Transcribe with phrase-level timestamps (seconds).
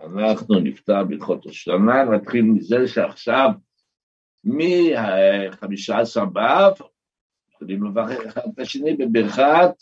[0.00, 3.50] אנחנו נפתח בהלכות השנה, נתחיל מזה שעכשיו
[4.44, 6.72] מ-15 באב,
[7.52, 9.74] יכולים לברך אחד את השני בברכת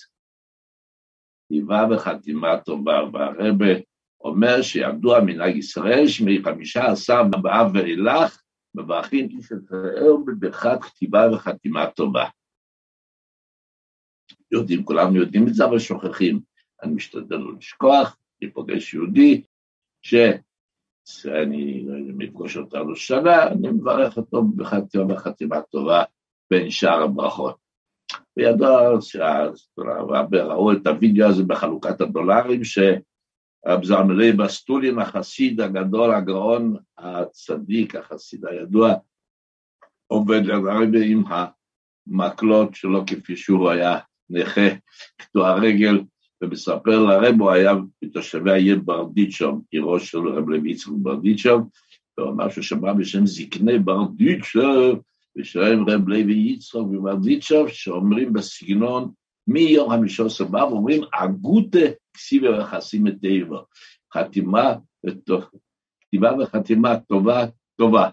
[1.51, 3.67] היווה וחתימה טובה, והרבה
[4.21, 8.43] אומר שידוע מנהג ישראל שמ-15 באב ואילך
[8.75, 12.29] מברכים איש ישראל בברכת כתיבה וחתימה טובה.
[14.51, 16.41] יודעים, כולנו יודעים את זה, אבל שוכחים.
[16.83, 19.43] אני משתדל לא לשכוח, אני פוגש יהודי,
[20.05, 26.03] שאני מפגוש אותנו שנה, אני מברך אותו בחתימה וחתימה טובה
[26.51, 27.65] בין שאר הברכות.
[28.37, 28.99] וידוע
[30.33, 38.95] ראו את הוידאו הזה בחלוקת הדולרים, שרב זרמלי בסטולין, החסיד הגדול, הגאון הצדיק, החסיד הידוע,
[40.07, 41.23] עובד הרבה עם
[42.07, 43.99] המקלות שלו כפי שהוא היה
[44.31, 44.69] נכה,
[45.17, 46.01] קטוע רגל,
[46.45, 47.73] ומספר לרב, הוא היה
[48.03, 50.93] מתושבי העיר ברדיצ'וב, עירו של רב לוי יצחק
[52.21, 55.03] אמר שהוא שמע בשם זקני ברדיצ'וב,
[55.37, 59.13] בשם רב לוי יצחק וברדיצ'וב, שאומרים בסגנון,
[59.47, 61.79] מיום חמישה עשר באב, אומרים, אגוטה
[62.15, 63.61] כסיבה וחסים את טבע,
[64.15, 64.75] חתימה
[66.01, 67.45] כתיבה וחתימה טובה,
[67.77, 68.11] טובה.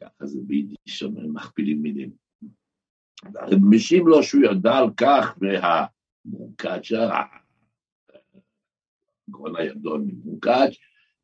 [0.00, 2.10] ככה זה ביידיש, מכפילים מילים.
[3.70, 5.86] משיב לו שהוא ידע על כך, וה...
[6.24, 7.22] מונקאצ'ה,
[9.30, 10.74] גרון הידוע ממונקאצ',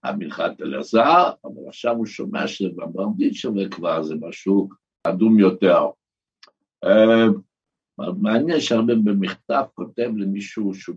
[0.04, 4.68] המנחת אלעזר, אבל עכשיו הוא שומע שזה בברדיצ'ה וכבר זה משהו
[5.04, 5.86] אדום יותר.
[7.98, 10.96] מעניין שהרבה במכתב כותב למישהו שהוא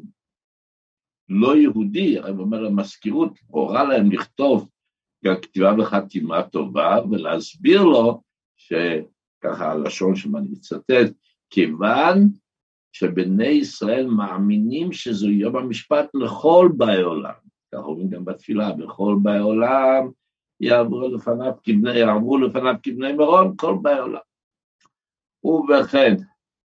[1.29, 4.69] לא יהודי, הרב אומר למזכירות, הורה להם לכתוב
[5.41, 8.21] כתיבה וחתימה טובה ולהסביר לו,
[8.55, 11.13] שככה הלשון שמה אני מצטט,
[11.49, 12.29] כיוון
[12.93, 17.33] שבני ישראל מאמינים שזו יום המשפט לכל באי עולם.
[17.73, 20.09] כך אומרים גם בתפילה, בכל באי עולם
[20.59, 24.19] יעברו לפניו כבני, יעברו לפניו כבני מרון, כל באי עולם.
[25.43, 26.15] ובכן,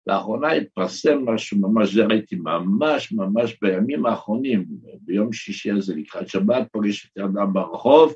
[0.06, 4.64] לאחרונה התפרסם משהו ממש, זה ראיתי ממש ממש בימים האחרונים,
[5.00, 8.14] ביום שישי הזה לקראת שבת, פוגש את אדם ברחוב,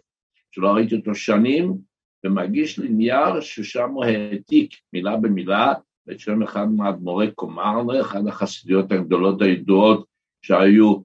[0.51, 1.79] שלא ראיתי אותו שנים,
[2.27, 5.75] ומגיש לי נייר ששם הוא העתיק מילה במילה
[6.11, 10.07] את שם אחד מאדמו"רי קומרנה, אחת החסידיות הגדולות הידועות
[10.43, 10.97] שהיו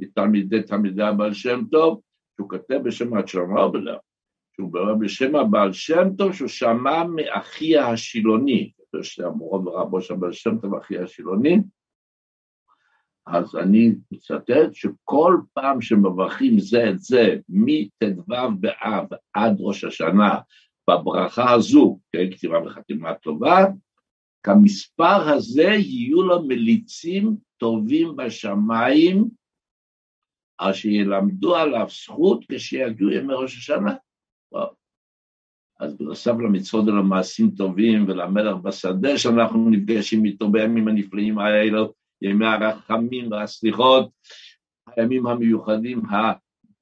[0.00, 2.00] בתלמידי תלמידי הבעל שם טוב,
[2.36, 3.96] שהוא כותב בשם הצ'רנובלר,
[4.52, 8.70] שהוא אומר בשם הבעל שם טוב, שהוא שמע מאחי השילוני,
[9.02, 11.58] שהמורו ורבו של הבעל שם טוב, אחי השילוני,
[13.26, 20.38] אז אני מצטט שכל פעם שמברכים זה את זה, מט"ו באב עד ראש השנה,
[20.90, 23.64] בברכה הזו, כן, כתיבה וחתימה טובה,
[24.42, 29.28] כמספר הזה יהיו לו מליצים טובים בשמיים,
[30.58, 33.94] אשר ילמדו עליו זכות כשיגיעו ימי ראש השנה.
[35.80, 41.92] אז בנוסף למצוות ולמעשים טובים ולמלך בשדה שאנחנו נפגשים איתו בימים הנפלאים האלו,
[42.22, 44.10] ימי הרחמים והסליחות,
[44.96, 46.02] הימים המיוחדים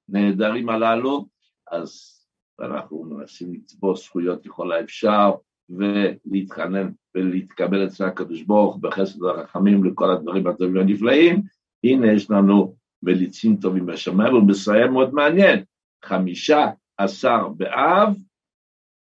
[0.09, 1.27] הנהדרים הללו,
[1.71, 2.22] אז
[2.59, 5.31] ואנחנו מנסים לצבור זכויות ככל האפשר
[5.69, 11.43] ולהתחנן ולהתקבל אצל הקדוש ברוך בחסד הרחמים לכל הדברים הטובים והנפלאים,
[11.85, 15.65] הנה יש לנו מליצים טובים בשמיים, ומסיים מאוד מעניין,
[16.05, 18.17] חמישה עשר באב,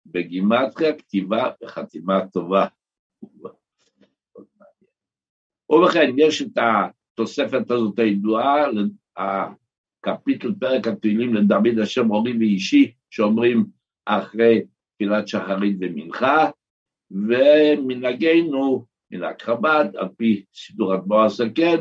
[0.07, 2.67] בגימטריה, כתיבה וחתימה טובה.
[5.71, 8.65] ובכן, יש את התוספת הזאת הידועה,
[9.17, 13.67] הקפיטל פרק התהילים לדוד השם אורי ואישי, שאומרים
[14.07, 14.63] אחרי
[14.95, 16.51] תפילת שחרית ומנחה,
[17.11, 21.79] ומנהגנו, מנהג חב"ד, על פי סידור אדמו"ר הזקן,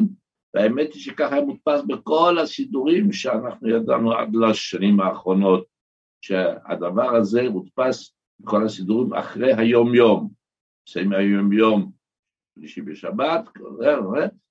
[0.54, 5.66] והאמת היא שככה היה מודפס בכל הסידורים שאנחנו ידענו עד לשנים האחרונות,
[6.22, 10.30] שהדבר הזה מודפס בכל הסידורים אחרי היום-יום,
[10.90, 11.92] מסיים היום-יום,
[12.56, 13.50] שלישי בשבת,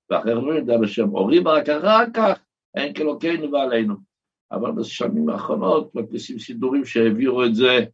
[0.09, 2.39] ואחרי לא יודע בשם אורי, ורק אחר כך
[2.75, 4.08] אין כאלוקינו ועלינו.
[4.51, 7.85] אבל בשנים האחרונות מדפיסים סידורים שהעבירו את זה,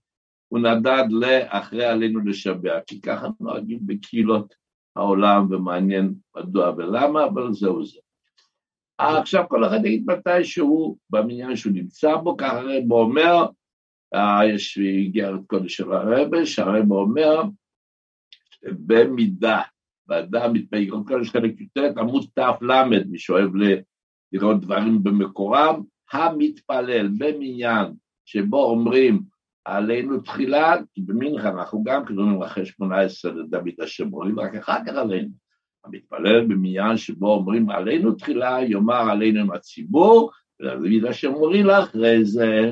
[0.48, 4.56] הוא נדד לאחרי עלינו לשבח, כי ככה נוהגים בקהילות
[4.96, 8.00] העולם, ומעניין מדוע ולמה, אבל זהו זה.
[8.98, 13.46] עכשיו כל אחד יגיד מתי שהוא, במניין שהוא נמצא בו, ככה הרב אומר,
[14.14, 17.42] אה, יש איגרת קודש של הרבה, שהרב אומר,
[18.64, 19.62] במידה,
[20.08, 23.52] ואדם מתפייק, קודש חלק י"ט, עמוד ת"ל, מי שאוהב
[24.34, 25.84] לראות דברים במקורם,
[26.16, 27.94] המתפלל במניין
[28.26, 29.22] שבו אומרים
[29.66, 34.78] עלינו תחילה, כי במנחה אנחנו גם קוראים אחרי שמונה עשרה לדוד השם, אומרים רק אחר
[34.88, 35.30] כך עלינו.
[35.86, 42.26] המתפלל במניין שבו אומרים עלינו תחילה, יאמר עלינו עם הציבור, ולהגיד השם מורי לך, אחרי
[42.26, 42.72] זה,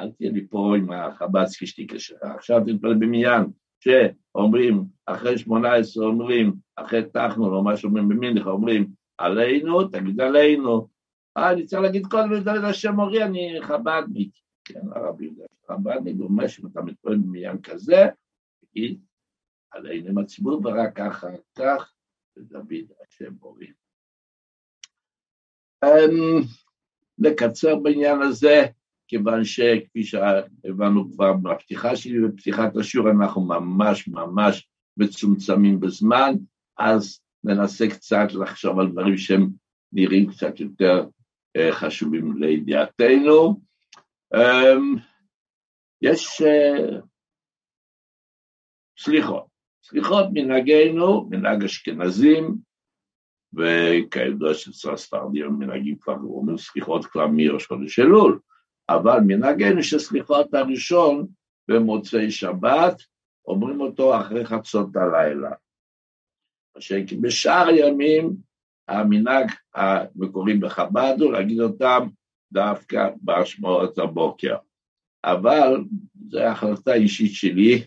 [0.00, 3.44] אל תהיה לי פה עם החב"צקי שתיקה שלך, עכשיו תתפלל במניין,
[3.80, 8.86] שאומרים, אחרי שמונה עשרה אומרים, אחרי תחנון, או מה שאומרים במינך, אומרים,
[9.18, 10.95] עלינו, תגיד עלינו.
[11.36, 14.30] אה, אני צריך להגיד קודם לדעת השם מורי, אני חב"דניק.
[14.64, 18.06] כן, הרב יהודה, חב"דניק אומר שאם אתה מתפלל במניין כזה,
[18.60, 19.00] תגיד
[19.70, 21.92] עלינו עם הציבור, ורק אחר כך
[22.36, 23.72] לדוד השם מורי.
[25.84, 26.42] אמ,
[27.18, 28.62] לקצר בעניין הזה,
[29.08, 36.32] כיוון שכפי שהבנו כבר בפתיחה שלי, בפתיחת השיעור אנחנו ממש ממש מצומצמים בזמן,
[36.78, 39.48] אז ננסה קצת לחשוב על דברים שהם
[39.92, 41.06] נראים קצת יותר
[41.70, 43.60] חשובים לידיעתנו.
[44.34, 44.96] אמ,
[46.02, 46.98] יש אה,
[48.98, 49.46] סליחות,
[49.84, 52.56] סליחות מנהגנו, מנהג אשכנזים,
[53.54, 58.40] וכידוע שאצל הספרדים מנהגים כבר אומרים סליחות כבר מראש חודש אלול,
[58.88, 61.26] אבל מנהגנו שסליחות הראשון
[61.68, 63.02] במוצאי שבת,
[63.46, 65.50] אומרים אותו אחרי חצות הלילה.
[67.08, 68.45] כי בשאר הימים
[68.88, 72.08] המנהג המקורי בחב"ד הוא להגיד אותם
[72.52, 74.56] דווקא באשמעות הבוקר.
[75.24, 75.84] אבל
[76.28, 77.84] זו החלטה אישית שלי,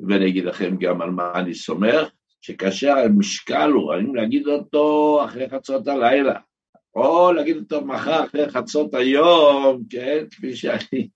[0.00, 2.08] ואני אגיד לכם גם על מה אני סומך,
[2.40, 6.34] שכאשר המשקל הוא, האם להגיד אותו אחרי חצות הלילה,
[6.94, 11.08] או להגיד אותו מחר אחרי חצות היום, כן, כפי שאני,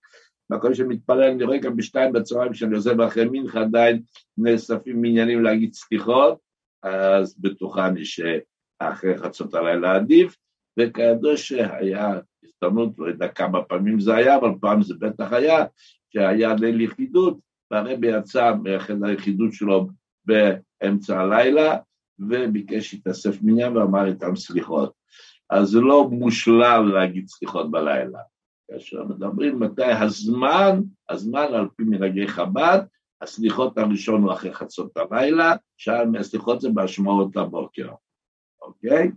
[0.49, 4.01] מקום שמתפלל, אני רואה גם בשתיים בצהריים כשאני עוזב אחרי מנחה, עדיין
[4.37, 6.39] נאספים עניינים להגיד סליחות,
[6.83, 8.05] אז בטוחני
[8.83, 10.37] שאחרי חצות הלילה עדיף,
[10.79, 15.65] וכידוע שהיה הזדמנות, לא יודע כמה פעמים זה היה, אבל פעם זה בטח היה,
[16.13, 17.37] שהיה ליל יחידות,
[17.71, 19.87] והרבי יצא מאחד היחידות שלו
[20.25, 21.77] באמצע הלילה,
[22.19, 24.93] וביקש להתאסף מניין ואמר איתם סליחות.
[25.49, 28.19] אז זה לא מושלם להגיד סליחות בלילה.
[28.71, 32.79] כאשר מדברים מתי הזמן, הזמן על פי מנהגי חב"ד,
[33.21, 37.89] הסליחות הראשון הוא אחרי חצות הלילה, שאר מהסליחות זה בהשמעות לבוקר,
[38.67, 39.11] אוקיי?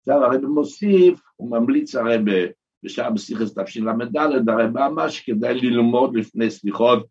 [0.00, 2.16] עכשיו הרב מוסיף, הוא ממליץ הרי
[2.82, 4.16] בשעה בסיכס תשל"ד,
[4.48, 7.06] הרי ממש כדאי ללמוד לפני סליחות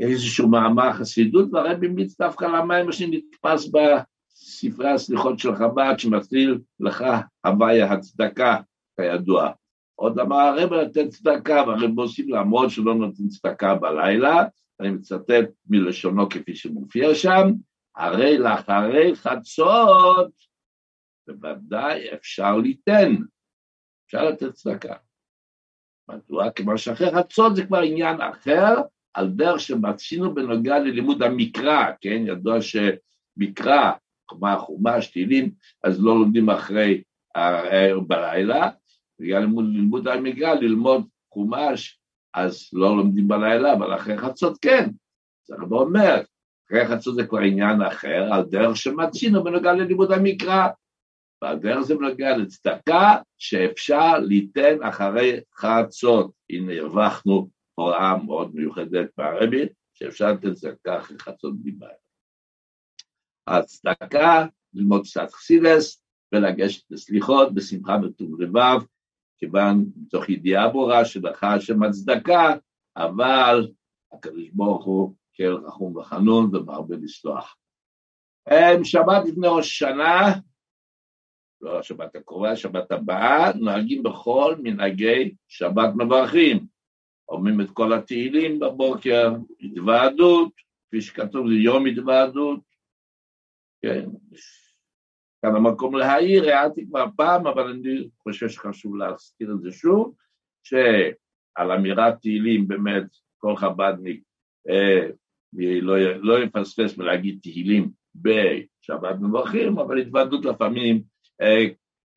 [0.00, 7.04] איזשהו מאמר חסידות, והרב המליץ דווקא למים שנתפס בספרי הסליחות של חב"ד, שמתחיל לך
[7.44, 8.56] הוויה הצדקה,
[8.96, 9.50] כידוע.
[9.94, 14.44] עוד אמר הרב לתת צדקה, והרב מוסיף למרות שלא נותן צדקה בלילה,
[14.80, 17.52] אני מצטט מלשונו כפי שמופיע שם,
[17.96, 20.51] הרי לאחרי חצות
[21.28, 23.14] בוודאי אפשר ליתן,
[24.06, 24.94] אפשר לתת צדקה.
[26.08, 26.50] מדוע?
[26.50, 28.74] כמו שאחרי חצות זה כבר עניין אחר,
[29.14, 32.22] על דרך שמצינו בנוגע ללימוד המקרא, כן?
[32.26, 33.92] ידוע שמקרא,
[34.28, 35.50] כמו חומש, תהילים,
[35.84, 37.02] אז לא לומדים אחרי
[38.06, 38.70] בלילה,
[39.18, 42.00] בגלל לימוד, לימוד המקרא, ללמוד חומש,
[42.34, 44.90] אז לא לומדים בלילה, אבל אחרי חצות כן.
[45.44, 46.22] זה הרבה אומר,
[46.66, 50.68] אחרי חצות זה כבר עניין אחר, על דרך שמצינו בנוגע ללימוד המקרא.
[51.42, 56.32] ועל דרך זה בנוגע לצדקה שאפשר ליתן אחרי חצות.
[56.50, 61.88] הנה הרווחנו הוראה מאוד מיוחדת בערבית, שאפשר לתת צדקה אחרי חצות בלבד.
[63.46, 66.04] הצדקה, ללמוד קצת חסידס
[66.34, 68.80] ולגשת לסליחות בשמחה וטוב לבב,
[69.38, 72.54] כיוון מתוך ידיעה ברורה שלך השם הצדקה,
[72.96, 73.68] אבל
[74.12, 77.56] הקדוש ברוך הוא כאל רחום וחנון ומרבה לסלוח.
[78.84, 80.32] שבת לפני ראש השנה,
[81.62, 86.66] לא השבת הקרובה, השבת הבאה, נוהגים בכל מנהגי שבת מברכים.
[87.28, 90.52] אומרים את כל התהילים בבוקר, התוועדות,
[90.86, 92.60] כפי שכתוב, זה יום התוועדות.
[93.82, 94.04] כן,
[95.42, 100.14] כאן המקום להעיר, הערתי כבר פעם, אבל אני חושב שחשוב להזכיר את זה שוב,
[100.62, 103.04] שעל אמירת תהילים באמת
[103.38, 104.22] כל חב"דניק
[104.68, 105.08] אה,
[105.82, 111.11] לא, לא יפספס ולהגיד תהילים בשבת מברכים, אבל התוועדות לפעמים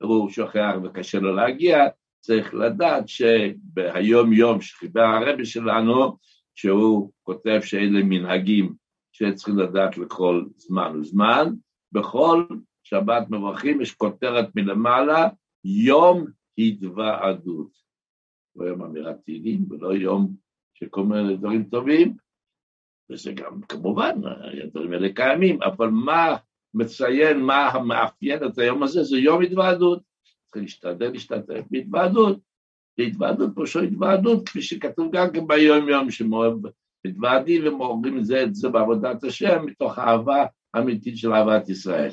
[0.02, 1.78] הוא שוכח וקשה לו להגיע,
[2.20, 6.18] צריך לדעת שבהיום יום שחיבר הרבי שלנו,
[6.56, 8.74] שהוא כותב שאלה מנהגים
[9.12, 11.54] שצריכים לדעת לכל זמן וזמן,
[11.92, 12.46] בכל
[12.84, 15.30] שבת מברכים יש כותרת מלמעלה,
[15.64, 16.26] יום
[16.58, 17.70] התוועדות.
[18.56, 20.36] לא יום אמירת תהילים ולא יום
[20.74, 22.14] שכל מיני דברים טובים,
[23.12, 24.16] וזה גם כמובן,
[24.64, 26.36] הדברים האלה קיימים, אבל מה
[26.76, 30.00] מציין, מה המאפיין את היום הזה, זה יום התוועדות.
[30.46, 32.40] צריך להשתדל להשתתף בהתוועדות.
[32.98, 39.24] להתוועדות, פירושו התוועדות, כפי שכתוב גם כן ביום יום, שמתוועדים ומורגים זה, את זה בעבודת
[39.24, 40.46] השם, מתוך אהבה
[40.78, 42.12] אמיתית של אהבת ישראל.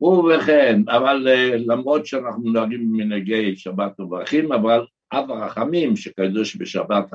[0.00, 7.10] ובכן, אבל אה, למרות שאנחנו נוהגים במנהגי שבת מברכים, אבל אב הרחמים, שכידוע שבשבת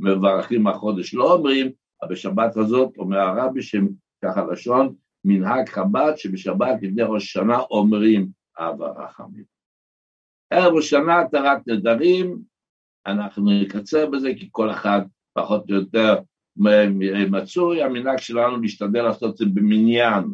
[0.00, 1.70] מברכים החודש לא אומרים,
[2.02, 3.60] אבל בשבת הזאת אומר הרבי
[4.24, 9.44] ככה לשון, מנהג חב"ד שבשבת לפני ראש השנה אומרים אב הרחמים.
[10.50, 12.38] ערב ראש השנה התרת נדרים,
[13.06, 15.00] אנחנו נקצר בזה כי כל אחד
[15.34, 16.18] פחות או יותר
[17.30, 20.24] מצוי, המנהג שלנו להשתדל לעשות את זה במניין,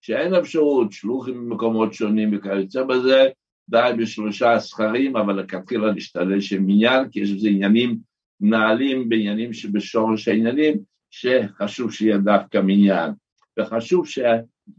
[0.00, 3.28] שאין אפשרות, שלוחים במקומות שונים וכיוצא בזה,
[3.70, 7.98] די בשלושה סכרים, אבל לכתחילה להשתדל שמניין, כי יש בזה עניינים
[8.40, 10.74] מנהלים בעניינים שבשורש העניינים,
[11.10, 13.12] שחשוב שיהיה דווקא מניין,
[13.58, 14.06] וחשוב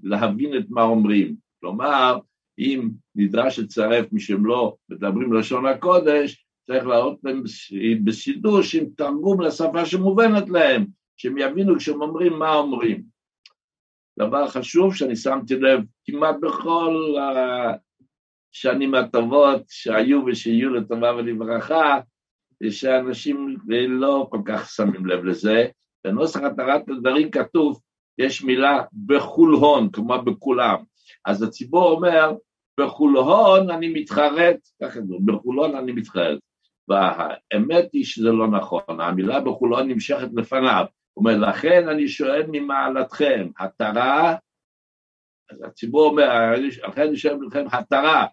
[0.04, 1.36] להבין את מה אומרים.
[1.60, 2.20] כלומר,
[2.60, 7.44] אם נדרש לצרף מי שהם לא מדברים לשון הקודש, צריך להראות להם
[8.04, 10.86] בסידוש עם תרגום לשפה שמובנת להם,
[11.18, 13.04] שהם יבינו כשהם אומרים מה אומרים.
[14.20, 17.16] דבר חשוב שאני שמתי לב כמעט בכל
[18.54, 22.00] השנים הטובות שהיו ושיהיו לטובה ולברכה,
[22.70, 23.58] שאנשים
[23.88, 25.68] לא כל כך שמים לב לזה.
[26.06, 27.82] בנוסח התרת הדברים כתוב,
[28.20, 30.78] יש מילה בחולהון, כמו בכולם.
[31.26, 32.34] אז הציבור אומר,
[32.80, 36.40] בחולהון אני מתחרט, ככה זה, בחולהון אני מתחרט.
[36.88, 40.86] והאמת היא שזה לא נכון, המילה בחולון נמשכת לפניו.
[41.14, 44.36] הוא אומר, לכן אני שואל ממעלתכם, התרה,
[45.52, 46.54] אז הציבור אומר,
[46.88, 48.26] לכן אני שואל מכם, התרה,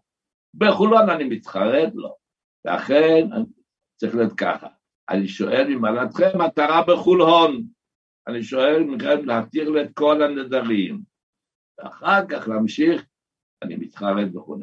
[0.55, 1.93] בחולון אני מתחרט?
[1.95, 2.15] לא.
[2.65, 3.29] לכן
[3.97, 4.67] צריך להיות ככה,
[5.11, 7.76] אני שואל ממעלתכם, התרה בחולון.
[8.29, 11.01] אני שואל מכם להתיר לי את כל הנדרים.
[11.79, 13.05] ואחר כך להמשיך,
[13.63, 14.57] אני מתחרט וכו'.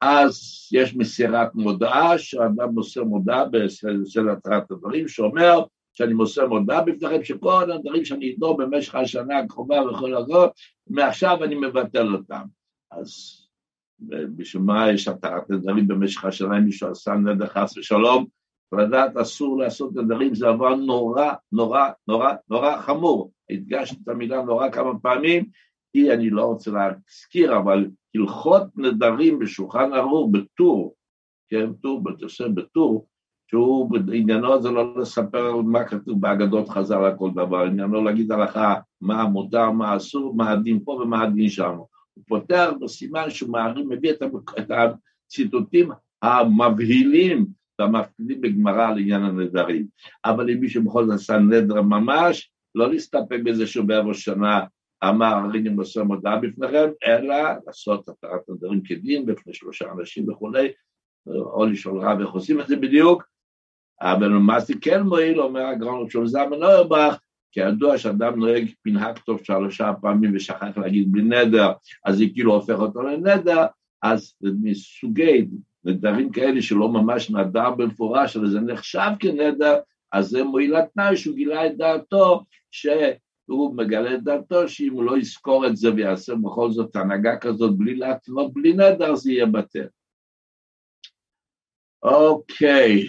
[0.00, 0.34] אז
[0.72, 5.64] יש מסירת מודעה, שאדם מוסר מודעה בסל התרת הדברים, שאומר
[5.94, 10.50] שאני מוסר מודעה בפניכם, שכל הדברים שאני אדור במשך השנה הקרובה וכל הזאת,
[10.86, 12.42] מעכשיו אני מבטל אותם.
[12.90, 13.42] אז
[14.36, 18.26] בשביל מה יש התרת נדרים במשך השנה, אם מישהו עשה נדר חס ושלום,
[18.72, 23.32] לדעת אסור לעשות נדרים, זה דבר נורא, נורא, נורא, נורא חמור.
[23.50, 25.44] הדגשתי את המילה נורא כמה פעמים,
[25.92, 30.94] כי אני לא רוצה להזכיר, אבל הלכות נדרים בשולחן ערוך בטור,
[31.48, 33.06] כן, טור, בתוסף בטור,
[33.50, 38.74] שהוא עניינו זה לא לספר מה כתוב באגדות חז"ל על כל דבר, עניינו להגיד הלכה
[39.00, 41.76] מה מותר, מה אסור, מה הדין פה ומה הדין שם.
[42.14, 43.58] הוא פותח בסימן שהוא
[43.88, 44.22] מביא את,
[44.58, 45.90] את הציטוטים
[46.22, 47.46] המבהילים
[47.78, 49.86] והמפקידים בגמרא על עניין הנדרים.
[50.24, 54.60] אבל אם מישהו בכל זאת עשה נדר ממש, לא להסתפק בזה שהוא בערב שנה
[55.04, 60.68] אמר הריני מוסר מודעה בפניכם, אלא לעשות התרת נדרים כדין בפני שלושה אנשים וכולי,
[61.26, 63.22] או לשאול רב איך עושים את זה בדיוק,
[64.00, 67.18] אבל זה כן מועיל, אומר הגרון של זמן אוירבך,
[67.52, 71.72] כי ידוע שאדם נוהג מנהג טוב שלושה פעמים ושכח להגיד בלי נדר,
[72.04, 73.66] אז זה כאילו הופך אותו לנדר,
[74.02, 75.48] אז מסוגי
[75.86, 79.76] נדרים כאלה שלא ממש נדר במפורש, אבל זה נחשב כנדר,
[80.12, 82.86] אז זה מועיל התנאי שהוא גילה את דעתו, ש...
[83.46, 87.76] הוא מגלה את דעתו שאם הוא לא יזכור את זה ויעשה בכל זאת הנהגה כזאת
[87.76, 89.86] בלי להתנות, בלי נדר, זה יהיה בטל.
[92.02, 93.08] אוקיי,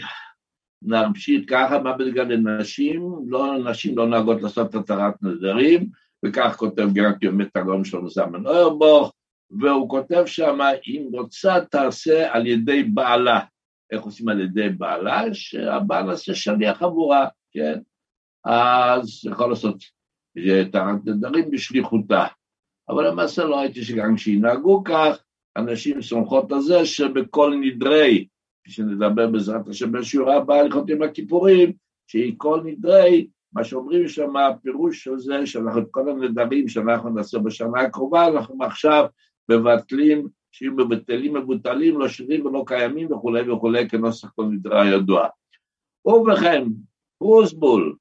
[0.82, 3.16] נמשיך ככה, מה בגלל לנשים?
[3.28, 5.90] לא, נשים לא נהגות לעשות התרת נדרים,
[6.26, 9.14] וכך כותב גם כמת הגאון שלנו זמן אוירבוך,
[9.52, 13.40] והוא כותב שם, אם רוצה תעשה על ידי בעלה.
[13.92, 15.34] איך עושים על ידי בעלה?
[15.34, 17.80] שהבעל עושה שליח עבורה, כן?
[18.46, 19.78] אז יכול לעשות
[20.72, 22.26] טענת נדרים בשליחותה.
[22.90, 25.24] אבל למעשה לא הייתי שגם כשינהגו כך,
[25.58, 28.28] אנשים סומכות על זה שבכל נדרי,
[28.64, 31.72] כשנדבר בעזרת השם בשיעור הבא הליכות עם הכיפורים,
[32.38, 37.82] כל נדרי, מה שאומרים שם, הפירוש של זה, שאנחנו את כל הנדרים שאנחנו נעשה בשנה
[37.82, 39.06] הקרובה, אנחנו עכשיו
[39.50, 45.28] מבטלים, שיהיו מבטלים, מבוטלים, לא שירים ולא קיימים וכולי וכולי, כנוסח כל נדרי הידוע.
[46.06, 46.64] ובכן,
[47.18, 47.96] פרוסבול,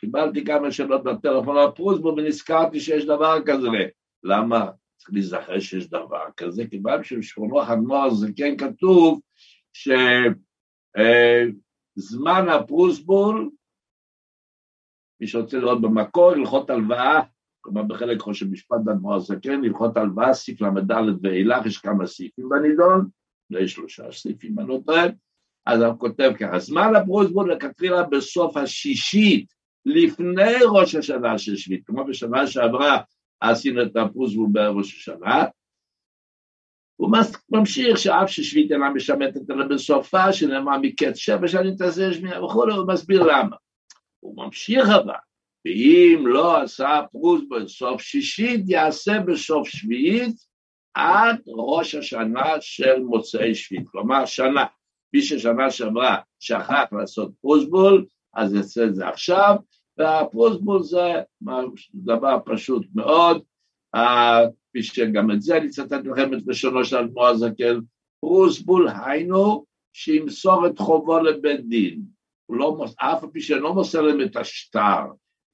[0.00, 3.68] קיבלתי כמה שאלות בטלפון על פרוסבו ונזכרתי שיש דבר כזה.
[4.24, 4.70] למה?
[4.96, 9.20] צריך להיזכר שיש דבר כזה, כי שבשכונו חגמור זה כן כתוב
[9.72, 11.08] שזמן
[12.48, 13.50] אה, הפרוסבול,
[15.20, 17.20] מי שרוצה לראות במקור, הלכות הלוואה,
[17.60, 20.90] כלומר בחלק חושב משפט באדמו"ר הזקן, הלכות הלוואה, סעיף ל"ד
[21.22, 23.08] ואילך, יש כמה סעיפים בנידון,
[23.50, 25.04] יש שלושה סעיפים, אני לא טועה,
[25.66, 29.52] אז הוא כותב ככה, זמן הפרוסבול לכתחילה בסוף השישית
[29.86, 32.98] לפני ראש השנה של שביעית, כמו בשנה שעברה
[33.40, 35.44] עשינו את הפרוסבול בראש השנה,
[36.96, 37.12] הוא
[37.50, 42.88] ממשיך שאף ששביעית אינה משמטת אלא בסופה, שנאמר מקץ שבע שנים תעשה שמיעה וכולי, הוא
[42.88, 43.56] מסביר למה.
[44.20, 45.14] הוא ממשיך אבל,
[45.64, 50.36] ואם לא עשה פרוס בסוף שישית, יעשה בסוף שביעית
[50.94, 53.88] עד ראש השנה של מוצאי שביעית.
[53.88, 54.64] כלומר, שנה,
[55.14, 59.56] מי ששנה שעברה שכח לעשות פרוסבול, אז יעשה את זה עכשיו,
[59.98, 61.12] והפרוסבול זה
[61.94, 63.42] דבר פשוט מאוד,
[63.92, 67.78] כפי שגם את זה אני אצטט לכם את לשונו של אדמו"ר הזקן,
[68.20, 72.02] פרוסבול היינו שימסור את חובו לבית דין,
[72.48, 75.04] לא, אף פי שאינו מוסר להם את השטר,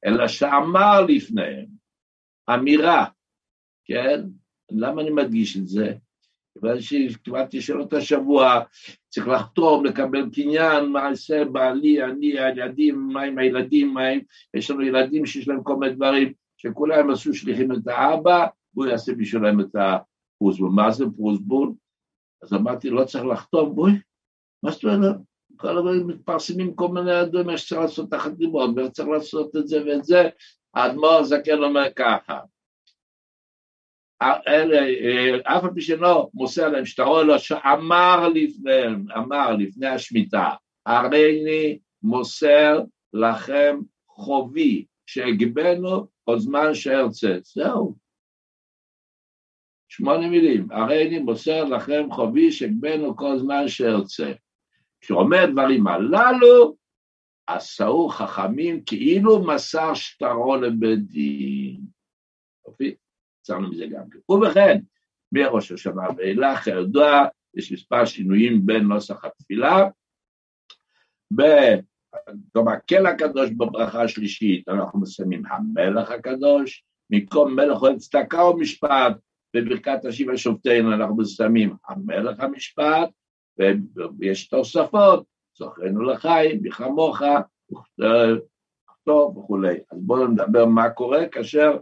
[0.06, 1.66] אלא שאמר לפניהם,
[2.54, 3.04] אמירה,
[3.84, 4.20] כן?
[4.70, 5.94] למה אני מדגיש את זה?
[6.52, 8.60] כיוון שקיבלתי שאלות השבוע,
[9.08, 14.20] צריך לחתום, לקבל קניין, מה עושה בעלי, אני, הילדים, מה עם הילדים, מה עם...
[14.54, 19.12] יש לנו ילדים שיש להם כל מיני דברים, שכולם עשו שליחים את האבא, והוא יעשה
[19.14, 20.70] בשבילם את הפרוסבול.
[20.70, 21.72] מה זה פרוסבול?
[22.42, 23.92] אז אמרתי, לא צריך לחתום, בואי,
[24.62, 25.16] מה זאת אומרת?
[25.56, 30.04] כל הזמן מתפרסמים כל מיני אדומים שצריך לעשות תחת לימוד, וצריך לעשות את זה ואת
[30.04, 30.28] זה,
[30.74, 32.40] האדמו"ר הזקן אומר ככה,
[34.22, 40.50] אף על פי שאינו מוסר להם שטרו אלא שאמר לפניהם, אמר לפני השמיטה,
[40.86, 42.82] הרי אני מוסר
[43.12, 47.38] לכם חובי, שהגבנו עוד זמן שארצה.
[47.42, 47.94] זהו.
[49.88, 54.32] שמונה מילים, הרי אני מוסר לכם חובי שהגבנו כל זמן שארצה.
[55.06, 56.76] כשאומר דברים הללו,
[57.46, 61.80] עשו חכמים כאילו מסר שטרו לבית דין.
[63.40, 64.18] יצרנו מזה גם כן.
[64.32, 64.80] ובכן,
[65.32, 67.24] מראש השנה ואילך, כידוע,
[67.56, 69.84] יש מספר שינויים בין נוסח התפילה.
[72.54, 79.16] במקל הקדוש בברכה השלישית אנחנו מסיימים המלך הקדוש, במקום מלך אוהב צדקה ומשפט,
[79.56, 83.10] בברכת השיבה שופטינו אנחנו מסיימים המלך המשפט,
[84.18, 85.24] ויש תוספות,
[85.58, 87.22] זוכרנו לחיים, בכמוך,
[89.04, 89.76] טוב וכולי.
[89.92, 91.78] אז בואו נדבר מה קורה כאשר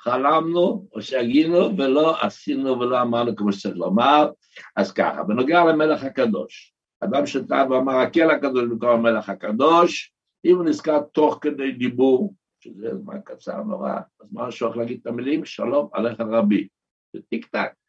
[0.00, 4.30] חלמנו או שהגינו ולא עשינו ולא אמרנו כמו שצריך לומר.
[4.76, 10.12] אז ככה, בנוגע למלך הקדוש, אדם שטעה ואמר הקל הקדוש במקום המלך הקדוש,
[10.44, 15.06] אם הוא נזכר תוך כדי דיבור, שזה זמן קצר נורא, אז מה השוח להגיד את
[15.06, 15.44] המילים?
[15.44, 16.68] שלום עליך רבי.
[17.12, 17.79] זה טיק טק.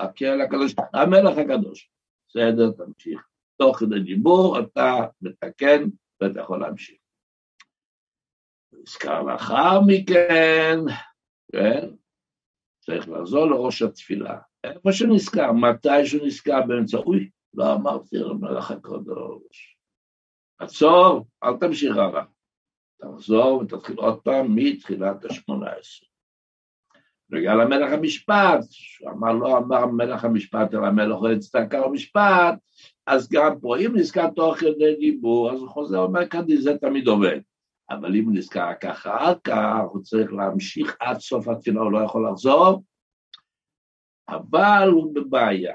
[0.00, 1.90] הקל הקדוש, המלך הקדוש.
[2.28, 3.20] בסדר, תמשיך.
[3.56, 5.84] תוך כדי דיבור אתה מתקן
[6.20, 6.98] ואתה יכול להמשיך.
[8.72, 10.78] נזכר לאחר מכן,
[11.52, 11.88] כן?
[12.80, 14.38] צריך לחזור לראש התפילה.
[14.64, 19.76] איפה שנזכר, מתי שנזכר באמצע, אוי, לא אמרתי למלך הקדוש.
[20.58, 22.24] עצור, אל תמשיך הלאה.
[23.00, 26.09] תחזור ותתחיל עוד פעם מתחילת השמונה עשרה.
[27.30, 28.60] בגלל למלך המשפט,
[29.08, 32.54] אמר לא אמר מלך המשפט אלא מלך אוהד צדקה ומשפט,
[33.06, 37.06] אז גם פה, אם נזכר תוך כדי דיבור, אז הוא חוזר ואומר כדי זה תמיד
[37.08, 37.40] עובד.
[37.90, 42.28] אבל אם נזכר רק אחר כך, הוא צריך להמשיך עד סוף התפילה, הוא לא יכול
[42.30, 42.82] לחזור,
[44.28, 45.74] אבל הוא בבעיה.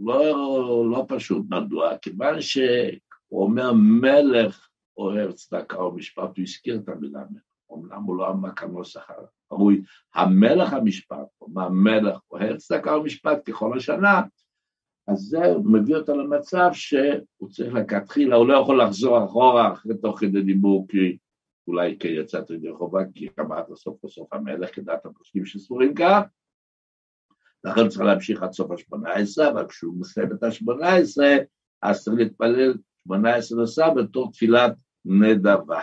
[0.00, 1.98] לא, לא פשוט, מדוע?
[1.98, 2.98] כיוון שהוא
[3.32, 7.42] אומר מלך אוהב צדקה ומשפט, הוא הזכיר את המילה מלך,
[7.72, 9.10] אמנם הוא לא אמר כנוסח
[9.50, 9.82] הראוי,
[10.14, 14.22] המלך המשפט, הוא אומר מלך אוהב צדקה ומשפט ככל השנה,
[15.08, 20.20] אז זה מביא אותו למצב שהוא צריך לכתחילה, הוא לא יכול לחזור אחורה אחרי תוך
[20.20, 21.18] כדי דיבור, כי
[21.68, 26.22] אולי כי יצאת ידי חובה, כי אמרת סוף בסוף המלך כדעת הפוסקים שסבורים כך,
[27.64, 31.36] לכן צריך להמשיך עד סוף השמונה עשרה, אבל כשהוא מסיים את השמונה עשרה,
[31.82, 34.72] אז צריך להתפלל שמונה עשרה נוסף בתור תפילת
[35.04, 35.80] נדבה.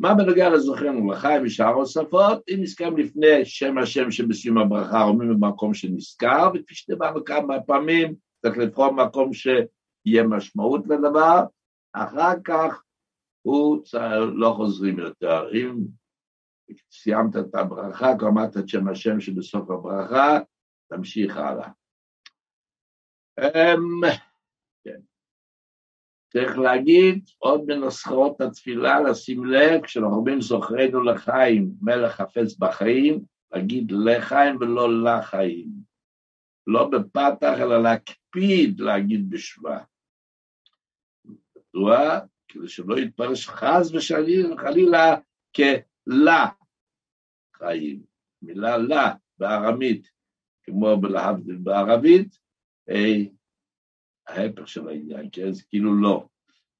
[0.00, 5.74] מה בנוגע לזוכרנו לחיים ושאר השפות, אם נזכרם לפני שם השם שבסיום הברכה, אומרים במקום
[5.74, 11.44] שנזכר, וכפי שדיברנו כמה פעמים, צריך לבחור מקום שיהיה משמעות לדבר,
[11.92, 12.82] אחר כך
[13.42, 13.82] הוא
[14.34, 15.48] לא חוזרים יותר.
[15.52, 15.76] אם
[16.90, 20.38] סיימת את הברכה, כבר אמרת את שם השם שבסוף הברכה,
[20.88, 21.68] תמשיך הלאה.
[26.36, 33.92] צריך להגיד, עוד מנוסחאות התפילה, לשים לב, כשאנחנו אומרים זוכרנו לחיים, מלך חפץ בחיים, להגיד
[33.92, 35.68] לחיים ולא לחיים.
[36.66, 39.78] לא בפתח, אלא להקפיד להגיד בשבא.
[41.24, 42.18] מדוע?
[42.48, 45.16] כדי שלא יתפרש חס וחלילה
[45.56, 46.46] כלה
[47.54, 48.02] חיים.
[48.42, 50.10] מילה לה בארמית,
[50.62, 52.38] כמו בלהבדיל בערבית,
[52.90, 53.35] אה,
[54.28, 55.52] ההפך של העניין, כן?
[55.52, 56.26] זה כאילו לא.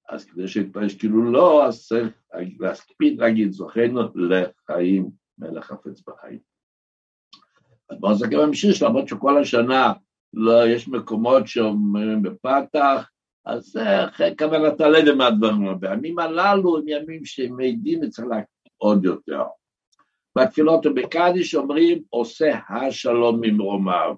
[0.09, 2.15] אז כדי שיתפרש כאילו לא, אז צריך
[2.61, 6.39] להקפיד להגיד זוכנו לחיים מלך חפץ בחיים.
[7.91, 9.93] אז בואו נסתכל במשיש, למרות שכל השנה
[10.35, 13.11] לא, יש מקומות שאומרים בפתח,
[13.45, 18.25] אז זה אחרי קבלת הלב מהדברים והימים הללו הם ימים שמעידים אצל
[18.77, 19.43] עוד יותר.
[20.39, 24.15] בתפילות ובקדיש אומרים עושה השלום ממרומיו.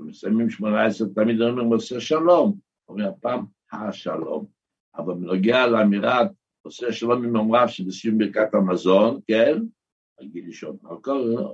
[0.00, 4.46] מסיימים שמונה עשרה תמיד אומרים עושה שלום, אומרים הפעם השלום.
[4.96, 6.30] אבל בנוגע לאמירת
[6.62, 9.58] עושה שלום ממרומיו שבסיום ברכת המזון, כן?
[10.22, 10.76] נגיד לישון,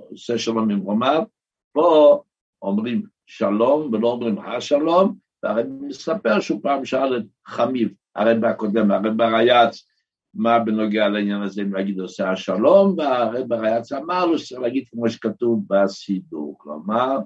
[0.09, 1.23] עושה שלום ממרומיו,
[1.71, 2.21] פה
[2.61, 9.21] אומרים שלום ולא אומרים השלום, והרב מספר שהוא פעם שאל את חמיב, הרב הקודם, הרב
[9.21, 9.87] הרייץ,
[10.33, 15.09] מה בנוגע לעניין הזה, אם להגיד עושה השלום, והרב הרייץ אמר לו שצריך להגיד כמו
[15.09, 17.17] שכתוב בסידור, כלומר,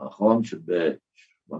[0.00, 1.54] נכון שב-18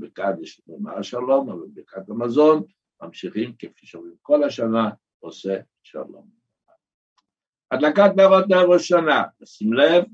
[0.00, 2.62] בקדיש נאמר השלום, אבל בברכת המזון
[3.02, 6.28] ממשיכים כפי שאומרים כל השנה, עושה שלום.
[7.70, 10.04] הדלקת נרות נר ראש שנה, שים לב,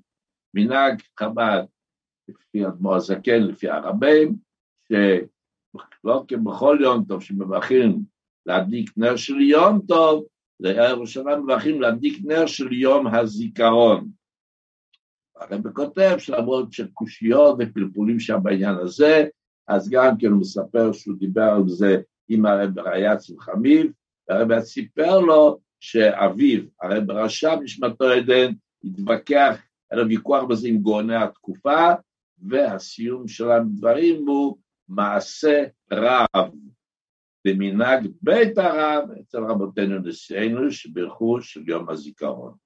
[0.54, 1.64] מנהג חב"ד,
[2.28, 4.36] לפי אדמו"ר הזקן, לפי הרבים,
[4.88, 8.02] שלא כבכל יום טוב שמברכים
[8.46, 10.24] להדליק נר של יום טוב,
[10.60, 14.10] לערב ראשונה מברכים להדליק נר של יום הזיכרון.
[15.36, 19.26] הרב כותב שלמרות של קושיות ופלפולים שם בעניין הזה,
[19.68, 23.92] אז גם כן הוא מספר שהוא דיבר על זה עם הרב רייץ וחמיב,
[24.28, 28.52] והרב סיפר לו שאביו, הרב רשם נשמתו עדן,
[28.84, 29.56] התווכח,
[29.90, 31.92] היה לו ויכוח בזה עם גאוני התקופה,
[32.38, 34.56] והסיום של הדברים הוא
[34.88, 36.50] מעשה רב
[37.46, 42.63] במנהג בית הרב אצל רבותינו נשיאנו שבירכו של יום הזיכרון.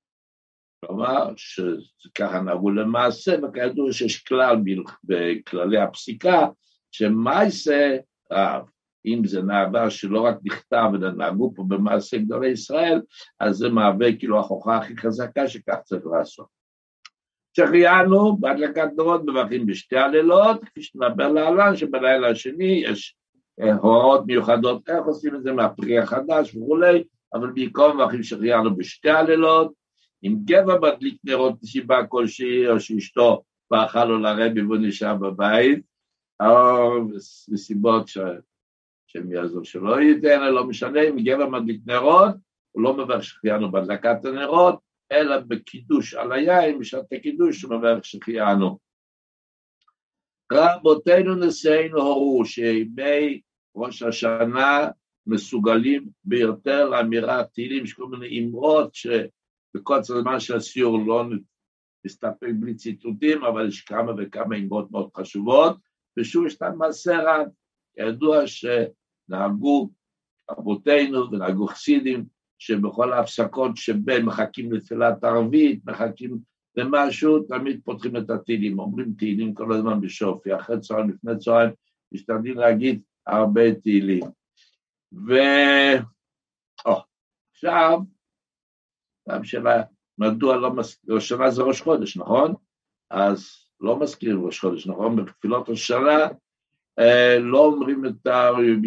[0.87, 4.57] כלומר, שככה נהגו למעשה, וכידוע שיש כלל
[5.05, 6.47] בכללי הפסיקה,
[6.91, 7.97] שמעשה
[8.33, 8.63] רב,
[9.07, 13.01] אם זה נעבר שלא רק נכתב, אלא נהגו פה במעשה גדולי ישראל,
[13.41, 16.47] אז זה מהווה כאילו ההוכחה הכי חזקה שכך צריך לעשות.
[17.57, 23.17] שהחיינו בהדלקת נרות מברכים בשתי הלילות, כפי שנדבר להלן, שבלילה השני יש
[23.61, 29.11] אה, הוראות מיוחדות איך עושים את זה מהפרי החדש וכולי, אבל בעיקר מברכים שהחיינו בשתי
[29.11, 29.73] הלילות,
[30.25, 35.83] אם גבר מדליק נרות מסיבה כלשהי, או שאשתו ברכה לו לרבי והוא נשאר בבית,
[36.41, 37.09] או
[37.49, 38.19] מסיבות ש...
[39.07, 42.35] שהם יעזור שלא ייתן, לא משנה, אם גבר מדליק נרות,
[42.73, 44.79] הוא לא מברך שהחיינו בהדלקת הנרות,
[45.13, 48.79] אלא בקידוש על היין, בשעת הקידוש מברך שהחיינו.
[50.53, 53.41] רבותינו נשיאנו הורו שימי
[53.77, 54.89] ראש השנה
[55.27, 58.95] מסוגלים ביותר לאמירת תהילים, יש כל מיני אמרות
[59.73, 61.25] שבקוצר הזמן של הסיור לא
[62.05, 65.77] נסתפק בלי ציטוטים, אבל יש כמה וכמה אמרות מאוד חשובות,
[66.19, 67.47] ושוב יש להם מעשה רב,
[67.99, 69.91] ידוע שנהגו
[70.51, 72.25] אבותינו ונהגו חסידים
[72.59, 76.39] שבכל ההפסקות שבין מחכים לתפילת ערבית, מחכים
[76.77, 81.71] למשהו, תמיד פותחים את התהילים, אומרים תהילים כל הזמן בשופי, אחרי צהריים, לפני צהריים,
[82.13, 84.25] משתדלים להגיד הרבה תהילים.
[85.13, 85.33] ו...
[87.55, 87.99] עכשיו,
[89.29, 89.83] גם שאלה,
[90.19, 92.55] מדוע לא מזכיר, ראש שנה זה ראש חודש, נכון?
[93.11, 93.47] אז
[93.81, 95.17] לא מזכירים ראש חודש, נכון?
[95.17, 96.29] בתפילות ראש שנה
[96.99, 98.27] אה, לא אומרים את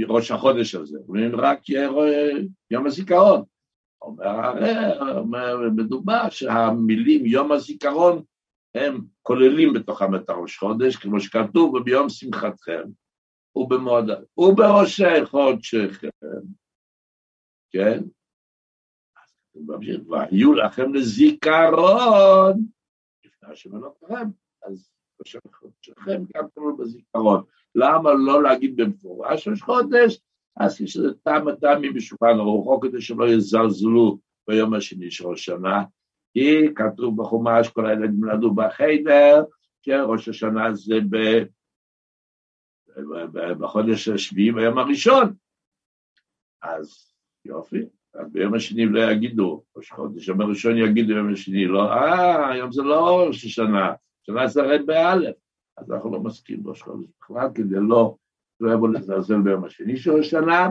[0.07, 1.59] ראש החודש הזה, אומרים רק
[2.71, 3.43] יום הזיכרון.
[5.11, 8.23] אומר, מדובר שהמילים יום הזיכרון
[8.75, 12.83] הם כוללים בתוכם את הראש חודש, כמו שכתוב, וביום שמחתכם,
[13.55, 14.05] ובמועד,
[14.37, 16.09] ובראשי חודשכם,
[17.71, 18.03] כן?
[20.09, 22.65] והיו לכם לזיכרון,
[23.25, 24.29] לפני השם אלוהיכם,
[24.67, 27.43] אז ראשי חודשכם גם קוראים בזיכרון.
[27.75, 30.19] למה לא להגיד במפורש ראש חודש?
[30.57, 35.83] אז יש לזה טעם הטעמים בשולחן ערוכו כדי שלא יזלזלו ביום השני של השנה,
[36.33, 39.43] כי כתוב בחומש כל הילדים נולדו בחדר,
[39.81, 41.17] שראש השנה זה ב...
[43.59, 45.33] בחודש השביעי ביום הראשון.
[46.61, 47.13] אז
[47.45, 47.85] יופי,
[48.31, 52.83] ביום השני לא יגידו, ראש חודש, יום הראשון יגידו יום השני, לא, אה, היום זה
[52.83, 53.93] לא ראש השנה,
[54.23, 55.35] שנה זה הרי באלף,
[55.77, 58.15] אז אנחנו לא מסכימים ראש חודש בכלל, כדי לא
[58.61, 60.69] לא יבוא לזלזל ביום השני של השנה,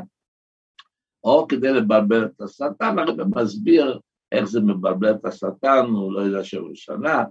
[1.24, 4.00] או כדי לבלבל את השטן, הרב מסביר
[4.32, 7.24] איך זה מבלבל את השטן, הוא לא יודע שהוא שנה,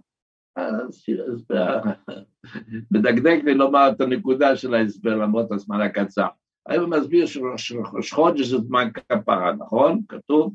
[0.55, 1.05] אז
[2.91, 6.27] מדקדק לי לומר את הנקודה של ההסבר למרות הזמן הקצר.
[6.69, 10.01] הרב מסביר שראש חודש זה זמן כפרה, נכון?
[10.07, 10.53] כתוב?